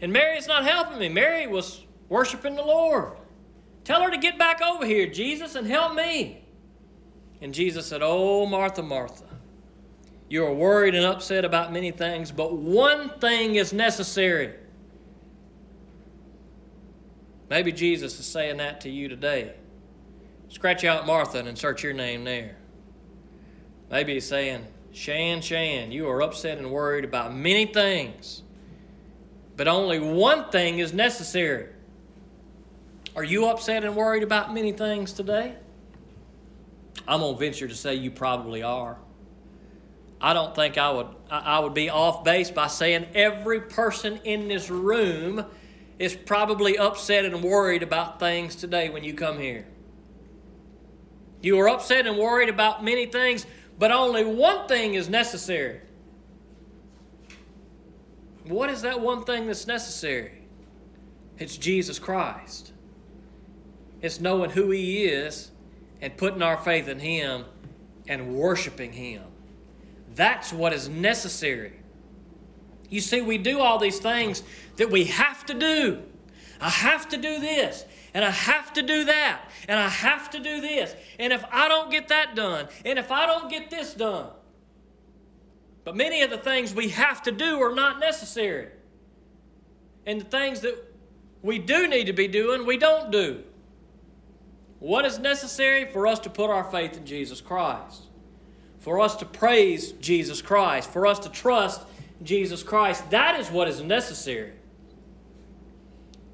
And 0.01 0.11
Mary's 0.11 0.47
not 0.47 0.65
helping 0.65 0.97
me. 0.97 1.09
Mary 1.09 1.45
was 1.45 1.81
worshiping 2.09 2.55
the 2.55 2.63
Lord. 2.63 3.13
Tell 3.83 4.01
her 4.01 4.09
to 4.09 4.17
get 4.17 4.39
back 4.39 4.63
over 4.63 4.83
here, 4.83 5.05
Jesus, 5.05 5.53
and 5.53 5.67
help 5.67 5.93
me. 5.93 6.43
And 7.39 7.53
Jesus 7.53 7.85
said, 7.85 8.01
Oh, 8.01 8.47
Martha, 8.47 8.81
Martha, 8.81 9.25
you 10.27 10.43
are 10.43 10.53
worried 10.53 10.95
and 10.95 11.05
upset 11.05 11.45
about 11.45 11.71
many 11.71 11.91
things, 11.91 12.31
but 12.31 12.57
one 12.57 13.09
thing 13.19 13.57
is 13.57 13.73
necessary. 13.73 14.55
Maybe 17.47 17.71
Jesus 17.71 18.19
is 18.19 18.25
saying 18.25 18.57
that 18.57 18.81
to 18.81 18.89
you 18.89 19.07
today. 19.07 19.53
Scratch 20.49 20.83
out 20.83 21.05
Martha 21.05 21.37
and 21.37 21.47
insert 21.47 21.83
your 21.83 21.93
name 21.93 22.23
there. 22.23 22.55
Maybe 23.93 24.15
he's 24.15 24.27
saying, 24.27 24.65
Shan, 24.91 25.41
Shan, 25.41 25.91
you 25.91 26.09
are 26.09 26.23
upset 26.23 26.57
and 26.57 26.71
worried 26.71 27.05
about 27.05 27.31
many 27.31 27.67
things, 27.67 28.41
but 29.55 29.67
only 29.67 29.99
one 29.99 30.49
thing 30.49 30.79
is 30.79 30.93
necessary. 30.93 31.67
Are 33.15 33.23
you 33.23 33.45
upset 33.45 33.83
and 33.83 33.95
worried 33.95 34.23
about 34.23 34.51
many 34.51 34.71
things 34.71 35.13
today? 35.13 35.53
I'm 37.07 37.19
going 37.19 37.35
to 37.35 37.39
venture 37.39 37.67
to 37.67 37.75
say 37.75 37.93
you 37.93 38.09
probably 38.09 38.63
are. 38.63 38.97
I 40.19 40.33
don't 40.33 40.55
think 40.55 40.79
I 40.79 40.89
would 40.89 41.07
I 41.29 41.59
would 41.59 41.75
be 41.75 41.91
off 41.91 42.23
base 42.23 42.49
by 42.49 42.67
saying 42.67 43.05
every 43.13 43.61
person 43.61 44.19
in 44.23 44.47
this 44.47 44.71
room 44.71 45.45
is 45.99 46.15
probably 46.15 46.79
upset 46.79 47.25
and 47.25 47.43
worried 47.43 47.83
about 47.83 48.19
things 48.19 48.55
today 48.55 48.89
when 48.89 49.03
you 49.03 49.13
come 49.13 49.37
here. 49.37 49.67
You 51.43 51.59
are 51.59 51.69
upset 51.69 52.07
and 52.07 52.17
worried 52.17 52.47
about 52.47 52.83
many 52.85 53.05
things, 53.05 53.45
but 53.77 53.91
only 53.91 54.23
one 54.23 54.67
thing 54.67 54.93
is 54.93 55.09
necessary. 55.09 55.81
What 58.45 58.69
is 58.69 58.81
that 58.81 58.99
one 58.99 59.23
thing 59.23 59.47
that's 59.47 59.67
necessary? 59.67 60.43
It's 61.39 61.57
Jesus 61.57 61.99
Christ. 61.99 62.73
It's 64.01 64.19
knowing 64.19 64.51
who 64.51 64.69
He 64.71 65.05
is 65.05 65.51
and 66.01 66.15
putting 66.17 66.41
our 66.41 66.57
faith 66.57 66.87
in 66.87 66.99
Him 66.99 67.45
and 68.07 68.35
worshiping 68.35 68.91
Him. 68.91 69.23
That's 70.15 70.51
what 70.51 70.73
is 70.73 70.89
necessary. 70.89 71.73
You 72.89 73.01
see, 73.01 73.21
we 73.21 73.37
do 73.37 73.59
all 73.59 73.79
these 73.79 73.99
things 73.99 74.43
that 74.75 74.91
we 74.91 75.05
have 75.05 75.45
to 75.47 75.53
do. 75.53 76.03
I 76.61 76.69
have 76.69 77.09
to 77.09 77.17
do 77.17 77.39
this, 77.39 77.85
and 78.13 78.23
I 78.23 78.29
have 78.29 78.73
to 78.73 78.81
do 78.81 79.05
that, 79.05 79.41
and 79.67 79.79
I 79.79 79.87
have 79.87 80.29
to 80.31 80.39
do 80.39 80.61
this. 80.61 80.95
And 81.19 81.33
if 81.33 81.43
I 81.51 81.67
don't 81.67 81.89
get 81.89 82.09
that 82.09 82.35
done, 82.35 82.67
and 82.85 82.99
if 82.99 83.11
I 83.11 83.25
don't 83.25 83.49
get 83.49 83.69
this 83.69 83.93
done, 83.93 84.29
but 85.83 85.95
many 85.95 86.21
of 86.21 86.29
the 86.29 86.37
things 86.37 86.73
we 86.73 86.89
have 86.89 87.21
to 87.23 87.31
do 87.31 87.61
are 87.61 87.73
not 87.73 87.99
necessary. 87.99 88.69
And 90.05 90.21
the 90.21 90.25
things 90.25 90.61
that 90.61 90.77
we 91.41 91.59
do 91.59 91.87
need 91.87 92.05
to 92.05 92.13
be 92.13 92.27
doing, 92.27 92.65
we 92.65 92.77
don't 92.77 93.11
do. 93.11 93.43
What 94.79 95.05
is 95.05 95.17
necessary 95.17 95.85
for 95.85 96.07
us 96.07 96.19
to 96.19 96.29
put 96.29 96.49
our 96.49 96.63
faith 96.65 96.97
in 96.97 97.05
Jesus 97.05 97.41
Christ? 97.41 98.03
For 98.79 98.99
us 98.99 99.15
to 99.17 99.25
praise 99.25 99.93
Jesus 99.93 100.41
Christ, 100.41 100.89
for 100.89 101.07
us 101.07 101.19
to 101.19 101.29
trust 101.29 101.81
Jesus 102.21 102.63
Christ. 102.63 103.09
That 103.11 103.39
is 103.39 103.49
what 103.49 103.67
is 103.69 103.81
necessary. 103.81 104.53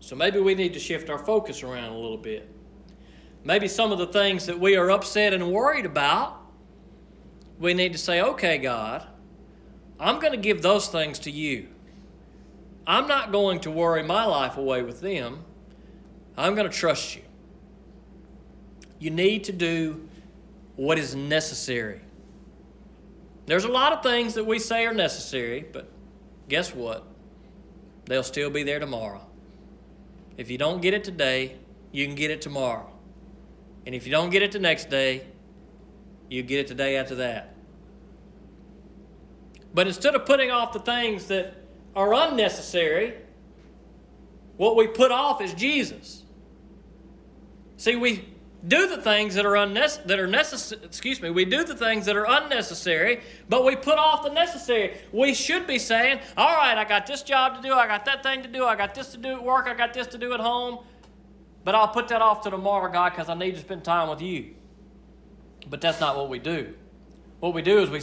So 0.10 0.16
maybe 0.16 0.40
we 0.40 0.56
need 0.56 0.74
to 0.74 0.80
shift 0.80 1.08
our 1.12 1.20
focus 1.20 1.62
around 1.62 1.92
a 1.92 1.96
little 1.96 2.18
bit. 2.18 2.50
Maybe 3.44 3.68
some 3.68 3.92
of 3.92 4.00
the 4.00 4.08
things 4.08 4.48
that 4.48 4.60
we 4.60 4.76
are 4.76 4.90
upset 4.90 5.36
and 5.36 5.52
worried 5.52 5.86
about, 5.86 6.36
we 7.60 7.76
need 7.76 7.92
to 7.92 8.00
say, 8.00 8.20
okay, 8.20 8.58
God, 8.58 9.06
I'm 10.00 10.18
going 10.18 10.32
to 10.32 10.40
give 10.40 10.64
those 10.64 10.88
things 10.88 11.20
to 11.20 11.32
you. 11.32 11.68
I'm 12.88 13.08
not 13.08 13.32
going 13.32 13.60
to 13.60 13.70
worry 13.70 14.02
my 14.02 14.26
life 14.26 14.58
away 14.58 14.82
with 14.82 15.00
them. 15.00 15.46
I'm 16.36 16.56
going 16.56 16.68
to 16.68 16.76
trust 16.76 17.16
you. 17.16 17.22
You 18.98 19.12
need 19.12 19.44
to 19.44 19.52
do 19.52 20.10
what 20.76 20.98
is 20.98 21.14
necessary. 21.14 22.02
There's 23.46 23.64
a 23.64 23.72
lot 23.72 23.94
of 23.94 24.02
things 24.02 24.34
that 24.34 24.48
we 24.48 24.58
say 24.58 24.88
are 24.88 24.94
necessary, 24.96 25.68
but 25.72 25.88
guess 26.48 26.74
what? 26.74 27.06
They'll 28.06 28.24
still 28.24 28.50
be 28.50 28.64
there 28.64 28.80
tomorrow. 28.80 29.29
If 30.40 30.50
you 30.50 30.58
don't 30.58 30.82
get 30.82 30.94
it 30.94 31.04
today, 31.04 31.58
you 31.92 32.06
can 32.06 32.16
get 32.16 32.32
it 32.32 32.42
tomorrow. 32.42 32.90
And 33.86 33.94
if 33.94 34.06
you 34.06 34.12
don't 34.12 34.30
get 34.30 34.42
it 34.42 34.54
the 34.54 34.60
next 34.60 34.90
day, 34.90 35.28
you 36.30 36.44
get 36.44 36.62
it 36.62 36.70
the 36.70 36.76
day 36.76 36.96
after 36.96 37.16
that. 37.16 37.54
But 39.74 39.88
instead 39.88 40.16
of 40.16 40.26
putting 40.26 40.50
off 40.50 40.72
the 40.72 40.80
things 40.80 41.26
that 41.26 41.56
are 41.94 42.14
unnecessary, 42.14 43.16
what 44.56 44.78
we 44.78 44.88
put 44.88 45.12
off 45.12 45.42
is 45.42 45.54
Jesus. 45.54 46.24
See, 47.76 47.98
we 47.98 48.26
do 48.68 48.88
the 48.88 49.02
things 49.02 49.36
that 49.36 49.46
are 49.46 49.56
unnecessary 49.56 50.08
that 50.08 50.20
are 50.20 50.28
necessary 50.28 50.82
excuse 50.84 51.22
me 51.22 51.30
we 51.30 51.46
do 51.46 51.64
the 51.64 51.76
things 51.76 52.06
that 52.06 52.18
are 52.18 52.26
unnecessary 52.28 53.22
but 53.48 53.64
we 53.64 53.76
put 53.76 53.98
off 53.98 54.24
the 54.24 54.30
necessary. 54.30 54.98
We 55.14 55.34
should 55.34 55.66
be 55.66 55.80
saying 55.80 56.20
all 56.36 56.58
right 56.58 56.78
i 56.78 56.84
got 56.84 57.08
this 57.08 57.22
job 57.22 57.56
to 57.56 57.62
do 57.62 57.74
i 57.74 57.88
got 57.88 58.04
that 58.06 58.22
thing 58.22 58.44
to 58.44 58.50
do 58.50 58.66
i 58.66 58.76
got 58.76 58.94
this 58.94 59.12
to 59.12 59.18
do 59.18 59.30
at 59.30 59.44
work 59.44 59.68
i 59.68 59.74
got 59.74 59.94
this 59.94 60.08
to 60.08 60.18
do 60.18 60.34
at 60.34 60.42
home 60.42 60.80
but 61.64 61.74
i'll 61.74 61.88
put 61.88 62.10
that 62.10 62.22
off 62.22 62.42
to 62.42 62.50
tomorrow 62.50 62.92
god 62.92 63.12
because 63.12 63.30
i 63.30 63.34
need 63.34 63.56
to 63.56 63.62
spend 63.62 63.84
time 63.84 64.10
with 64.10 64.22
you. 64.22 64.56
But 65.70 65.82
that's 65.82 66.00
not 66.00 66.18
what 66.18 66.30
we 66.30 66.40
do. 66.40 66.74
What 67.42 67.54
we 67.54 67.62
do 67.62 67.80
is 67.80 67.90
we, 67.90 68.02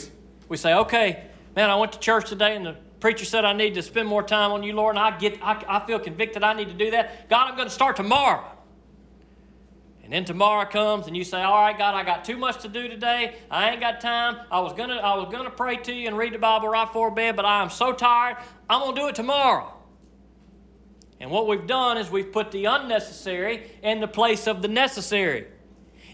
we 0.48 0.56
say 0.56 0.72
okay 0.72 1.24
man 1.54 1.68
i 1.68 1.76
went 1.76 1.92
to 1.92 1.98
church 1.98 2.30
today 2.30 2.56
and 2.56 2.64
the 2.64 2.76
preacher 3.00 3.26
said 3.26 3.44
i 3.44 3.52
need 3.52 3.74
to 3.74 3.82
spend 3.82 4.08
more 4.08 4.22
time 4.22 4.52
on 4.52 4.62
you 4.62 4.72
lord 4.72 4.96
and 4.96 5.04
i 5.04 5.16
get 5.18 5.38
i, 5.42 5.62
I 5.68 5.86
feel 5.86 5.98
convicted 5.98 6.42
i 6.42 6.54
need 6.54 6.68
to 6.68 6.74
do 6.74 6.92
that. 6.92 7.28
God 7.28 7.50
i'm 7.50 7.56
going 7.56 7.68
to 7.68 7.74
start 7.74 7.96
tomorrow 7.96 8.55
and 10.06 10.12
then 10.12 10.24
tomorrow 10.24 10.64
comes 10.64 11.08
and 11.08 11.16
you 11.16 11.24
say, 11.24 11.42
All 11.42 11.60
right, 11.60 11.76
God, 11.76 11.96
I 11.96 12.04
got 12.04 12.24
too 12.24 12.36
much 12.36 12.62
to 12.62 12.68
do 12.68 12.86
today. 12.86 13.34
I 13.50 13.70
ain't 13.70 13.80
got 13.80 14.00
time. 14.00 14.36
I 14.52 14.60
was 14.60 14.72
gonna 14.72 14.94
I 14.94 15.16
was 15.16 15.32
gonna 15.32 15.50
pray 15.50 15.78
to 15.78 15.92
you 15.92 16.06
and 16.06 16.16
read 16.16 16.32
the 16.32 16.38
Bible 16.38 16.68
right 16.68 16.86
before 16.86 17.10
bed, 17.10 17.34
but 17.34 17.44
I 17.44 17.60
am 17.60 17.70
so 17.70 17.92
tired, 17.92 18.36
I'm 18.70 18.82
gonna 18.82 18.94
do 18.94 19.08
it 19.08 19.16
tomorrow. 19.16 19.74
And 21.18 21.28
what 21.28 21.48
we've 21.48 21.66
done 21.66 21.98
is 21.98 22.08
we've 22.08 22.30
put 22.30 22.52
the 22.52 22.66
unnecessary 22.66 23.68
in 23.82 23.98
the 23.98 24.06
place 24.06 24.46
of 24.46 24.62
the 24.62 24.68
necessary. 24.68 25.48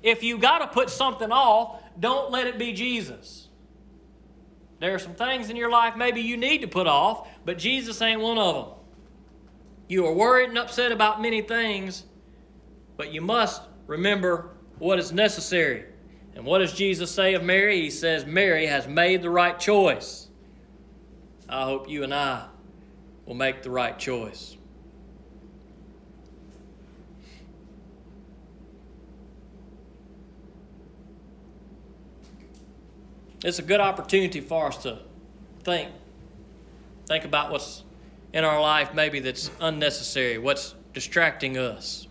If 0.02 0.22
you 0.22 0.38
got 0.38 0.60
to 0.60 0.68
put 0.68 0.88
something 0.88 1.30
off, 1.30 1.82
don't 2.00 2.30
let 2.30 2.46
it 2.46 2.58
be 2.58 2.72
Jesus. 2.72 3.48
There 4.80 4.94
are 4.94 4.98
some 4.98 5.14
things 5.14 5.50
in 5.50 5.56
your 5.56 5.70
life 5.70 5.96
maybe 5.96 6.22
you 6.22 6.38
need 6.38 6.62
to 6.62 6.66
put 6.66 6.86
off, 6.86 7.28
but 7.44 7.58
Jesus 7.58 8.00
ain't 8.00 8.22
one 8.22 8.38
of 8.38 8.54
them. 8.54 8.74
You 9.86 10.06
are 10.06 10.14
worried 10.14 10.48
and 10.48 10.56
upset 10.56 10.92
about 10.92 11.20
many 11.20 11.42
things, 11.42 12.04
but 12.96 13.12
you 13.12 13.20
must 13.20 13.60
remember 13.92 14.48
what 14.78 14.98
is 14.98 15.12
necessary. 15.12 15.84
And 16.34 16.46
what 16.46 16.58
does 16.58 16.72
Jesus 16.72 17.10
say 17.10 17.34
of 17.34 17.42
Mary? 17.42 17.82
He 17.82 17.90
says, 17.90 18.24
Mary 18.24 18.66
has 18.66 18.88
made 18.88 19.20
the 19.20 19.28
right 19.28 19.58
choice. 19.60 20.28
I 21.46 21.64
hope 21.64 21.90
you 21.90 22.02
and 22.02 22.14
I 22.14 22.46
will 23.26 23.34
make 23.34 23.62
the 23.62 23.70
right 23.70 23.98
choice. 23.98 24.56
It's 33.44 33.58
a 33.58 33.62
good 33.62 33.80
opportunity 33.80 34.40
for 34.40 34.68
us 34.68 34.78
to 34.84 35.00
think. 35.64 35.90
Think 37.06 37.24
about 37.24 37.50
what's 37.50 37.84
in 38.32 38.44
our 38.44 38.60
life 38.60 38.94
maybe 38.94 39.20
that's 39.20 39.50
unnecessary, 39.60 40.38
what's 40.38 40.74
distracting 40.94 41.58
us 41.58 42.06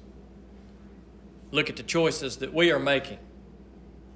look 1.51 1.69
at 1.69 1.75
the 1.75 1.83
choices 1.83 2.37
that 2.37 2.53
we 2.53 2.71
are 2.71 2.79
making 2.79 3.19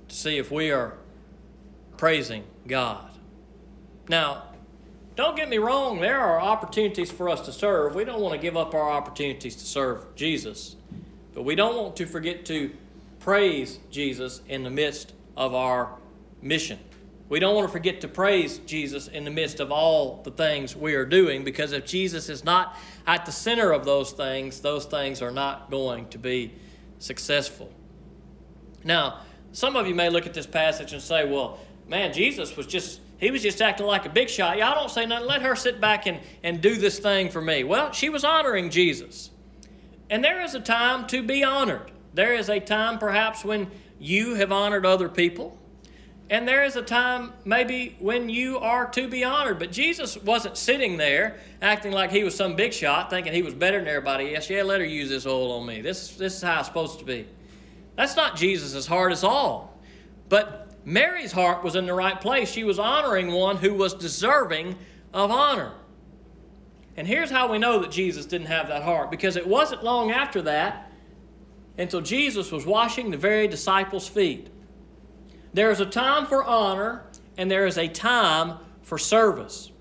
to 0.07 0.15
see 0.15 0.37
if 0.37 0.51
we 0.51 0.71
are 0.71 0.93
praising 1.97 2.43
God. 2.67 3.09
Now, 4.07 4.43
don't 5.15 5.35
get 5.35 5.47
me 5.47 5.57
wrong, 5.57 5.99
there 5.99 6.19
are 6.19 6.41
opportunities 6.41 7.09
for 7.09 7.29
us 7.29 7.41
to 7.41 7.53
serve. 7.53 7.95
We 7.95 8.03
don't 8.03 8.19
want 8.19 8.33
to 8.33 8.39
give 8.39 8.57
up 8.57 8.73
our 8.73 8.89
opportunities 8.89 9.55
to 9.55 9.65
serve 9.65 10.13
Jesus. 10.15 10.75
But 11.33 11.43
we 11.43 11.55
don't 11.55 11.75
want 11.75 11.95
to 11.97 12.05
forget 12.05 12.45
to 12.45 12.71
praise 13.19 13.79
Jesus 13.89 14.41
in 14.47 14.63
the 14.63 14.69
midst 14.69 15.13
of 15.37 15.53
our 15.53 15.95
mission. 16.41 16.79
We 17.27 17.39
don't 17.39 17.55
want 17.55 17.67
to 17.67 17.71
forget 17.71 18.01
to 18.01 18.07
praise 18.07 18.59
Jesus 18.59 19.07
in 19.07 19.23
the 19.23 19.31
midst 19.31 19.59
of 19.59 19.71
all 19.71 20.21
the 20.23 20.31
things 20.31 20.75
we 20.75 20.93
are 20.93 21.05
doing 21.05 21.43
because 21.43 21.71
if 21.71 21.85
Jesus 21.85 22.29
is 22.29 22.43
not 22.43 22.77
at 23.07 23.25
the 23.25 23.31
center 23.31 23.71
of 23.71 23.83
those 23.83 24.11
things, 24.11 24.59
those 24.59 24.85
things 24.85 25.21
are 25.21 25.31
not 25.31 25.71
going 25.71 26.07
to 26.09 26.19
be 26.19 26.53
successful. 26.99 27.71
Now, 28.83 29.21
some 29.51 29.75
of 29.75 29.87
you 29.87 29.95
may 29.95 30.09
look 30.09 30.25
at 30.25 30.33
this 30.33 30.45
passage 30.45 30.93
and 30.93 31.01
say, 31.01 31.29
well, 31.29 31.59
man, 31.87 32.13
Jesus 32.13 32.55
was 32.55 32.67
just 32.67 33.01
he 33.17 33.31
was 33.31 33.41
just 33.41 33.61
acting 33.61 33.85
like 33.85 34.05
a 34.05 34.09
big 34.09 34.29
shot. 34.29 34.57
Y'all 34.57 34.75
don't 34.75 34.91
say 34.91 35.05
nothing. 35.05 35.27
Let 35.27 35.41
her 35.41 35.55
sit 35.55 35.79
back 35.79 36.05
and, 36.05 36.19
and 36.43 36.61
do 36.61 36.75
this 36.75 36.99
thing 36.99 37.29
for 37.29 37.41
me. 37.41 37.63
Well, 37.63 37.91
she 37.93 38.09
was 38.09 38.25
honoring 38.25 38.69
Jesus. 38.69 39.29
And 40.09 40.23
there 40.23 40.41
is 40.41 40.53
a 40.53 40.59
time 40.59 41.07
to 41.07 41.23
be 41.23 41.43
honored. 41.43 41.91
There 42.13 42.33
is 42.33 42.49
a 42.49 42.59
time 42.59 42.99
perhaps 42.99 43.45
when 43.45 43.71
you 43.99 44.35
have 44.35 44.51
honored 44.51 44.85
other 44.85 45.09
people. 45.09 45.57
And 46.29 46.47
there 46.47 46.63
is 46.63 46.75
a 46.75 46.81
time 46.81 47.33
maybe 47.43 47.95
when 47.99 48.29
you 48.29 48.57
are 48.57 48.87
to 48.91 49.07
be 49.07 49.23
honored. 49.23 49.59
But 49.59 49.71
Jesus 49.71 50.17
wasn't 50.17 50.57
sitting 50.57 50.97
there 50.97 51.37
acting 51.61 51.91
like 51.91 52.11
he 52.11 52.23
was 52.23 52.35
some 52.35 52.55
big 52.55 52.73
shot, 52.73 53.11
thinking 53.11 53.31
he 53.31 53.43
was 53.43 53.53
better 53.53 53.77
than 53.77 53.87
everybody 53.87 54.35
else. 54.35 54.49
Yeah, 54.49 54.63
let 54.63 54.79
her 54.79 54.85
use 54.85 55.09
this 55.09 55.27
oil 55.27 55.51
on 55.51 55.67
me. 55.67 55.81
This, 55.81 56.15
this 56.15 56.37
is 56.37 56.41
how 56.41 56.59
it's 56.59 56.67
supposed 56.67 56.99
to 56.99 57.05
be. 57.05 57.27
That's 57.95 58.15
not 58.15 58.35
Jesus' 58.35 58.87
heart 58.87 59.11
at 59.11 59.23
all. 59.23 59.79
But 60.27 60.71
Mary's 60.83 61.31
heart 61.31 61.63
was 61.63 61.75
in 61.75 61.85
the 61.85 61.93
right 61.93 62.19
place. 62.19 62.51
She 62.51 62.63
was 62.63 62.79
honoring 62.79 63.31
one 63.31 63.57
who 63.57 63.75
was 63.75 63.93
deserving 63.93 64.75
of 65.13 65.29
honor. 65.29 65.73
And 66.97 67.07
here's 67.07 67.29
how 67.29 67.51
we 67.51 67.59
know 67.59 67.79
that 67.79 67.91
Jesus 67.91 68.25
didn't 68.25 68.47
have 68.47 68.69
that 68.69 68.83
heart 68.83 69.11
because 69.11 69.35
it 69.35 69.45
wasn't 69.45 69.83
long 69.83 70.11
after 70.11 70.41
that 70.43 70.91
until 71.77 72.01
Jesus 72.01 72.51
was 72.51 72.65
washing 72.65 73.11
the 73.11 73.17
very 73.17 73.47
disciples' 73.47 74.07
feet. 74.07 74.49
There 75.55 75.71
is 75.71 75.79
a 75.79 75.85
time 75.85 76.25
for 76.25 76.43
honor 76.43 77.05
and 77.37 77.49
there 77.49 77.65
is 77.65 77.77
a 77.77 77.87
time 77.87 78.57
for 78.81 78.97
service. 78.97 79.71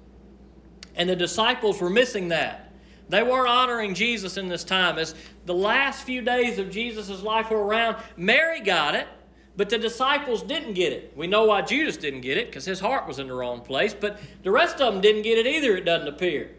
And 0.94 1.08
the 1.08 1.16
disciples 1.16 1.80
were 1.80 1.90
missing 1.90 2.28
that. 2.28 2.72
They 3.08 3.24
weren't 3.24 3.48
honoring 3.48 3.94
Jesus 3.94 4.36
in 4.36 4.46
this 4.46 4.62
time. 4.62 4.98
As 4.98 5.16
the 5.46 5.54
last 5.54 6.04
few 6.04 6.22
days 6.22 6.60
of 6.60 6.70
Jesus' 6.70 7.22
life 7.22 7.50
were 7.50 7.64
around, 7.64 7.96
Mary 8.16 8.60
got 8.60 8.94
it, 8.94 9.08
but 9.56 9.68
the 9.68 9.76
disciples 9.76 10.44
didn't 10.44 10.74
get 10.74 10.92
it. 10.92 11.12
We 11.16 11.26
know 11.26 11.46
why 11.46 11.62
Judas 11.62 11.96
didn't 11.96 12.20
get 12.20 12.38
it 12.38 12.46
because 12.46 12.64
his 12.64 12.78
heart 12.78 13.08
was 13.08 13.18
in 13.18 13.26
the 13.26 13.34
wrong 13.34 13.60
place, 13.60 13.94
but 13.94 14.20
the 14.44 14.52
rest 14.52 14.80
of 14.80 14.92
them 14.92 15.02
didn't 15.02 15.22
get 15.22 15.38
it 15.38 15.46
either, 15.48 15.76
it 15.76 15.84
doesn't 15.84 16.06
appear. 16.06 16.52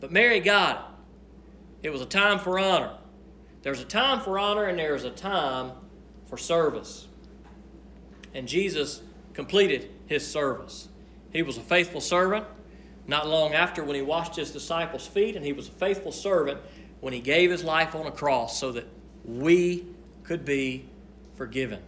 But 0.00 0.12
Mary 0.12 0.40
got 0.40 0.76
it. 1.82 1.86
It 1.86 1.90
was 1.90 2.02
a 2.02 2.06
time 2.06 2.38
for 2.38 2.58
honor. 2.58 2.98
There's 3.62 3.80
a 3.80 3.86
time 3.86 4.20
for 4.20 4.38
honor 4.38 4.64
and 4.64 4.78
there's 4.78 5.04
a 5.04 5.10
time 5.10 5.72
for 6.26 6.36
service. 6.36 7.08
And 8.34 8.48
Jesus 8.48 9.02
completed 9.32 9.90
his 10.06 10.26
service. 10.26 10.88
He 11.32 11.42
was 11.42 11.56
a 11.56 11.62
faithful 11.62 12.00
servant 12.00 12.46
not 13.06 13.28
long 13.28 13.52
after 13.54 13.84
when 13.84 13.96
he 13.96 14.02
washed 14.02 14.36
his 14.36 14.50
disciples' 14.50 15.06
feet, 15.06 15.36
and 15.36 15.44
he 15.44 15.52
was 15.52 15.68
a 15.68 15.72
faithful 15.72 16.12
servant 16.12 16.58
when 17.00 17.12
he 17.12 17.20
gave 17.20 17.50
his 17.50 17.62
life 17.62 17.94
on 17.94 18.06
a 18.06 18.10
cross 18.10 18.58
so 18.58 18.72
that 18.72 18.86
we 19.24 19.84
could 20.22 20.44
be 20.44 20.86
forgiven. 21.36 21.80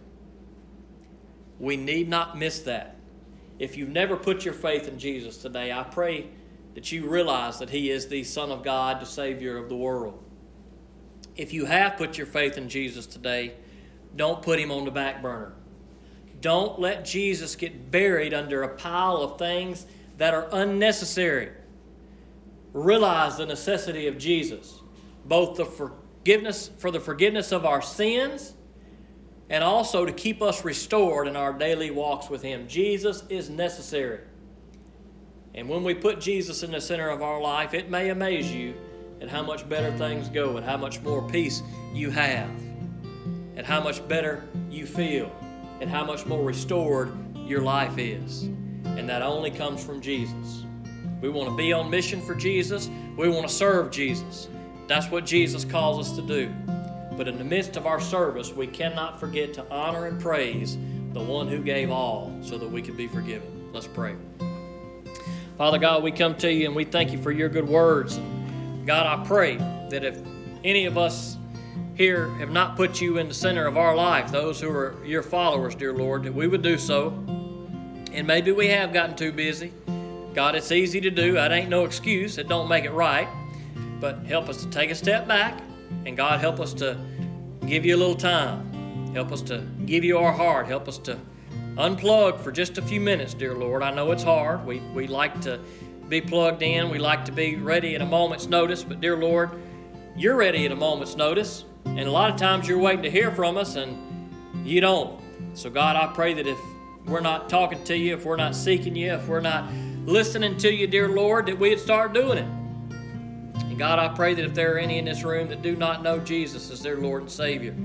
We 1.59 1.75
need 1.75 2.07
not 2.07 2.37
miss 2.37 2.59
that. 2.61 2.95
If 3.59 3.77
you've 3.77 3.89
never 3.89 4.15
put 4.15 4.45
your 4.45 4.53
faith 4.53 4.87
in 4.87 4.99
Jesus 4.99 5.37
today, 5.37 5.71
I 5.71 5.83
pray 5.83 6.27
that 6.75 6.91
you 6.91 7.09
realize 7.09 7.57
that 7.59 7.71
He 7.71 7.89
is 7.89 8.07
the 8.07 8.23
Son 8.23 8.51
of 8.51 8.63
God, 8.63 9.01
the 9.01 9.05
Savior 9.05 9.57
of 9.57 9.67
the 9.67 9.75
world. 9.75 10.23
If 11.35 11.53
you 11.53 11.65
have 11.65 11.97
put 11.97 12.17
your 12.17 12.27
faith 12.27 12.57
in 12.57 12.69
Jesus 12.69 13.07
today, 13.07 13.55
don't 14.15 14.43
put 14.43 14.59
Him 14.59 14.71
on 14.71 14.85
the 14.85 14.91
back 14.91 15.23
burner. 15.23 15.53
Don't 16.41 16.79
let 16.79 17.03
Jesus 17.03 17.55
get 17.55 17.91
buried 17.91 18.33
under 18.33 18.63
a 18.63 18.75
pile 18.75 19.17
of 19.17 19.39
things 19.39 19.85
that 20.17 20.33
are 20.33 20.47
unnecessary. 20.51 21.51
Realize 22.73 23.37
the 23.37 23.45
necessity 23.45 24.07
of 24.07 24.17
Jesus, 24.17 24.81
both 25.25 25.57
the 25.57 25.65
forgiveness 25.65 26.69
for 26.77 26.91
the 26.91 26.99
forgiveness 26.99 27.51
of 27.51 27.65
our 27.65 27.81
sins 27.81 28.53
and 29.49 29.63
also 29.63 30.05
to 30.05 30.11
keep 30.11 30.41
us 30.41 30.65
restored 30.65 31.27
in 31.27 31.35
our 31.35 31.53
daily 31.53 31.89
walks 31.89 32.29
with 32.29 32.41
Him. 32.41 32.67
Jesus 32.67 33.23
is 33.29 33.49
necessary. 33.49 34.19
And 35.55 35.69
when 35.69 35.83
we 35.83 35.93
put 35.93 36.19
Jesus 36.19 36.63
in 36.63 36.71
the 36.71 36.81
center 36.81 37.09
of 37.09 37.21
our 37.21 37.41
life, 37.41 37.73
it 37.73 37.89
may 37.89 38.09
amaze 38.09 38.51
you 38.51 38.75
at 39.21 39.29
how 39.29 39.41
much 39.41 39.67
better 39.67 39.91
things 39.97 40.29
go, 40.29 40.57
and 40.57 40.65
how 40.65 40.77
much 40.77 41.01
more 41.01 41.27
peace 41.27 41.63
you 41.93 42.11
have, 42.11 42.49
and 43.55 43.65
how 43.65 43.81
much 43.81 44.07
better 44.07 44.43
you 44.69 44.85
feel, 44.85 45.31
and 45.81 45.89
how 45.89 46.03
much 46.03 46.25
more 46.25 46.43
restored 46.43 47.11
your 47.47 47.61
life 47.61 47.97
is. 47.97 48.43
And 48.85 49.07
that 49.09 49.21
only 49.21 49.51
comes 49.51 49.83
from 49.83 50.01
Jesus. 50.01 50.63
We 51.21 51.29
want 51.29 51.49
to 51.49 51.55
be 51.55 51.73
on 51.73 51.89
mission 51.89 52.21
for 52.21 52.35
Jesus, 52.35 52.89
we 53.15 53.29
want 53.29 53.47
to 53.47 53.53
serve 53.53 53.91
Jesus. 53.91 54.49
That's 54.87 55.09
what 55.09 55.25
Jesus 55.25 55.65
calls 55.65 56.07
us 56.07 56.15
to 56.15 56.21
do. 56.21 56.51
But 57.17 57.27
in 57.27 57.37
the 57.37 57.43
midst 57.43 57.75
of 57.75 57.87
our 57.87 57.99
service, 57.99 58.53
we 58.53 58.67
cannot 58.67 59.19
forget 59.19 59.53
to 59.55 59.69
honor 59.71 60.05
and 60.05 60.21
praise 60.21 60.77
the 61.13 61.19
one 61.19 61.47
who 61.47 61.59
gave 61.59 61.89
all 61.89 62.31
so 62.41 62.57
that 62.57 62.69
we 62.69 62.81
could 62.81 62.95
be 62.95 63.07
forgiven. 63.07 63.71
Let's 63.73 63.87
pray. 63.87 64.15
Father 65.57 65.79
God, 65.79 66.03
we 66.03 66.11
come 66.11 66.35
to 66.35 66.53
you 66.53 66.67
and 66.67 66.75
we 66.75 66.85
thank 66.85 67.11
you 67.11 67.21
for 67.21 67.31
your 67.31 67.49
good 67.49 67.67
words. 67.67 68.19
God, 68.85 69.07
I 69.07 69.25
pray 69.25 69.57
that 69.89 70.03
if 70.03 70.19
any 70.63 70.85
of 70.85 70.97
us 70.97 71.37
here 71.97 72.29
have 72.35 72.51
not 72.51 72.75
put 72.75 73.01
you 73.01 73.17
in 73.17 73.27
the 73.27 73.33
center 73.33 73.65
of 73.65 73.75
our 73.75 73.95
life, 73.95 74.31
those 74.31 74.61
who 74.61 74.69
are 74.69 74.95
your 75.03 75.23
followers, 75.23 75.73
dear 75.73 75.93
Lord, 75.93 76.23
that 76.23 76.33
we 76.33 76.47
would 76.47 76.61
do 76.61 76.77
so. 76.77 77.09
And 78.13 78.25
maybe 78.25 78.51
we 78.51 78.67
have 78.67 78.93
gotten 78.93 79.15
too 79.15 79.31
busy. 79.31 79.73
God, 80.33 80.55
it's 80.55 80.71
easy 80.71 81.01
to 81.01 81.09
do. 81.09 81.33
That 81.33 81.51
ain't 81.51 81.69
no 81.69 81.85
excuse. 81.85 82.37
It 82.37 82.47
don't 82.47 82.69
make 82.69 82.85
it 82.85 82.91
right. 82.91 83.27
But 83.99 84.25
help 84.25 84.47
us 84.47 84.63
to 84.63 84.69
take 84.69 84.91
a 84.91 84.95
step 84.95 85.27
back. 85.27 85.59
And 86.05 86.15
God, 86.15 86.39
help 86.39 86.59
us 86.59 86.73
to 86.75 86.97
give 87.65 87.85
you 87.85 87.95
a 87.95 87.97
little 87.97 88.15
time. 88.15 89.13
Help 89.13 89.31
us 89.31 89.41
to 89.43 89.65
give 89.85 90.03
you 90.03 90.19
our 90.19 90.31
heart. 90.31 90.67
Help 90.67 90.87
us 90.87 90.99
to 90.99 91.19
unplug 91.77 92.39
for 92.39 92.51
just 92.51 92.77
a 92.77 92.81
few 92.81 92.99
minutes, 92.99 93.33
dear 93.33 93.55
Lord. 93.55 93.81
I 93.81 93.91
know 93.91 94.11
it's 94.11 94.23
hard. 94.23 94.65
We, 94.65 94.79
we 94.93 95.07
like 95.07 95.41
to 95.41 95.59
be 96.09 96.21
plugged 96.21 96.61
in, 96.61 96.89
we 96.89 96.99
like 96.99 97.25
to 97.25 97.31
be 97.31 97.55
ready 97.55 97.95
at 97.95 98.01
a 98.01 98.05
moment's 98.05 98.47
notice, 98.47 98.83
but 98.83 99.01
dear 99.01 99.17
Lord, 99.17 99.51
you're 100.15 100.35
ready 100.35 100.65
at 100.65 100.71
a 100.71 100.75
moment's 100.75 101.15
notice. 101.15 101.65
And 101.95 102.01
a 102.01 102.11
lot 102.11 102.29
of 102.29 102.37
times 102.37 102.67
you're 102.67 102.77
waiting 102.77 103.03
to 103.03 103.11
hear 103.11 103.31
from 103.31 103.57
us 103.57 103.75
and 103.75 104.67
you 104.67 104.81
don't. 104.81 105.19
So, 105.53 105.69
God, 105.69 105.95
I 105.95 106.13
pray 106.13 106.33
that 106.33 106.45
if 106.45 106.59
we're 107.05 107.21
not 107.21 107.49
talking 107.49 107.83
to 107.85 107.97
you, 107.97 108.13
if 108.13 108.25
we're 108.25 108.35
not 108.35 108.55
seeking 108.55 108.95
you, 108.95 109.13
if 109.13 109.27
we're 109.27 109.41
not 109.41 109.71
listening 110.05 110.57
to 110.57 110.71
you, 110.71 110.87
dear 110.87 111.09
Lord, 111.09 111.47
that 111.47 111.57
we'd 111.57 111.79
start 111.79 112.13
doing 112.13 112.37
it. 112.37 112.47
And 113.65 113.77
God, 113.77 113.99
I 113.99 114.09
pray 114.09 114.33
that 114.33 114.45
if 114.45 114.53
there 114.53 114.75
are 114.75 114.77
any 114.77 114.97
in 114.97 115.05
this 115.05 115.23
room 115.23 115.49
that 115.49 115.61
do 115.61 115.75
not 115.75 116.03
know 116.03 116.19
Jesus 116.19 116.69
as 116.71 116.81
their 116.81 116.97
Lord 116.97 117.23
and 117.23 117.31
Savior, 117.31 117.75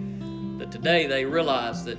that 0.59 0.71
today 0.71 1.07
they 1.07 1.25
realize 1.25 1.85
that 1.85 1.99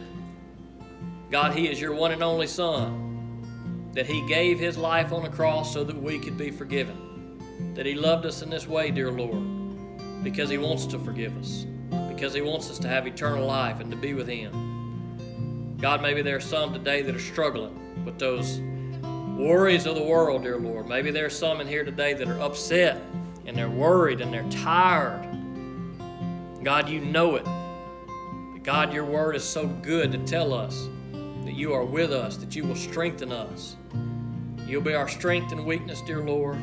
God, 1.29 1.53
He 1.53 1.67
is 1.67 1.81
your 1.81 1.93
one 1.93 2.11
and 2.11 2.21
only 2.21 2.47
Son, 2.47 3.91
that 3.93 4.05
He 4.05 4.25
gave 4.27 4.59
His 4.59 4.77
life 4.77 5.11
on 5.11 5.23
the 5.23 5.29
cross 5.29 5.73
so 5.73 5.83
that 5.83 5.99
we 5.99 6.19
could 6.19 6.37
be 6.37 6.51
forgiven, 6.51 7.73
that 7.75 7.85
He 7.85 7.95
loved 7.95 8.25
us 8.25 8.41
in 8.41 8.49
this 8.49 8.67
way, 8.67 8.91
dear 8.91 9.11
Lord, 9.11 10.23
because 10.23 10.49
He 10.49 10.57
wants 10.57 10.85
to 10.87 10.99
forgive 10.99 11.35
us, 11.37 11.65
because 12.15 12.33
He 12.33 12.41
wants 12.41 12.69
us 12.69 12.79
to 12.79 12.87
have 12.87 13.07
eternal 13.07 13.45
life 13.45 13.79
and 13.79 13.89
to 13.91 13.97
be 13.97 14.13
with 14.13 14.27
Him. 14.27 15.77
God, 15.79 16.01
maybe 16.01 16.21
there 16.21 16.37
are 16.37 16.41
some 16.41 16.73
today 16.73 17.01
that 17.01 17.13
are 17.13 17.19
struggling 17.19 18.05
with 18.05 18.17
those 18.17 18.59
worries 19.37 19.85
of 19.85 19.95
the 19.95 20.03
world, 20.03 20.43
dear 20.43 20.57
Lord. 20.57 20.87
Maybe 20.87 21.11
there 21.11 21.25
are 21.25 21.29
some 21.29 21.59
in 21.59 21.67
here 21.67 21.83
today 21.83 22.13
that 22.13 22.27
are 22.27 22.39
upset 22.39 23.01
and 23.45 23.57
they're 23.57 23.69
worried 23.69 24.21
and 24.21 24.33
they're 24.33 24.49
tired. 24.49 25.27
God, 26.63 26.87
you 26.87 27.01
know 27.01 27.35
it. 27.35 27.43
But 27.43 28.63
God, 28.63 28.93
your 28.93 29.03
word 29.05 29.35
is 29.35 29.43
so 29.43 29.67
good 29.67 30.11
to 30.13 30.19
tell 30.19 30.53
us 30.53 30.87
that 31.43 31.53
you 31.53 31.73
are 31.73 31.83
with 31.83 32.13
us, 32.13 32.37
that 32.37 32.55
you 32.55 32.63
will 32.63 32.75
strengthen 32.75 33.31
us. 33.31 33.75
You'll 34.65 34.81
be 34.81 34.95
our 34.95 35.09
strength 35.09 35.51
and 35.51 35.65
weakness, 35.65 36.01
dear 36.01 36.23
Lord. 36.23 36.57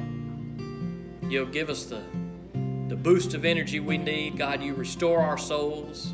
You'll 1.29 1.47
give 1.47 1.69
us 1.69 1.85
the, 1.85 2.03
the 2.91 2.97
boost 2.97 3.35
of 3.35 3.45
energy 3.45 3.79
we 3.79 3.97
need. 3.97 4.37
God, 4.37 4.61
you 4.61 4.75
restore 4.75 5.21
our 5.21 5.39
souls. 5.39 6.13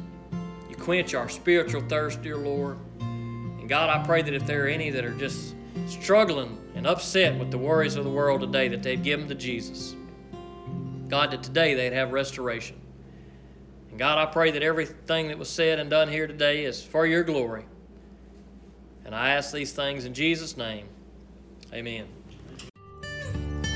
You 0.69 0.77
quench 0.77 1.15
our 1.15 1.27
spiritual 1.27 1.81
thirst, 1.81 2.21
dear 2.21 2.37
Lord. 2.37 2.77
And 3.01 3.67
God, 3.67 3.89
I 3.89 4.05
pray 4.05 4.21
that 4.21 4.35
if 4.35 4.45
there 4.45 4.67
are 4.67 4.69
any 4.69 4.91
that 4.91 5.03
are 5.03 5.15
just 5.15 5.55
struggling 5.87 6.59
and 6.75 6.87
upset 6.87 7.39
with 7.39 7.51
the 7.51 7.57
worries 7.57 7.97
of 7.97 8.05
the 8.05 8.11
world 8.11 8.43
today, 8.43 8.69
that 8.69 8.83
they'd 8.83 9.03
give 9.03 9.19
them 9.19 9.29
to 9.31 9.35
Jesus. 9.35 9.97
God, 11.09 11.31
that 11.31 11.43
today 11.43 11.73
they'd 11.73 11.95
have 11.95 12.13
restoration. 12.13 12.79
And 13.89 13.99
God, 13.99 14.19
I 14.19 14.31
pray 14.31 14.51
that 14.51 14.63
everything 14.63 15.29
that 15.29 15.39
was 15.39 15.49
said 15.49 15.79
and 15.79 15.89
done 15.89 16.09
here 16.09 16.27
today 16.27 16.67
is 16.67 16.83
for 16.83 17.07
your 17.07 17.25
glory. 17.25 17.65
And 19.07 19.15
I 19.15 19.31
ask 19.31 19.51
these 19.51 19.73
things 19.73 20.05
in 20.05 20.13
Jesus' 20.13 20.59
name. 20.59 20.89
Amen. 21.73 22.07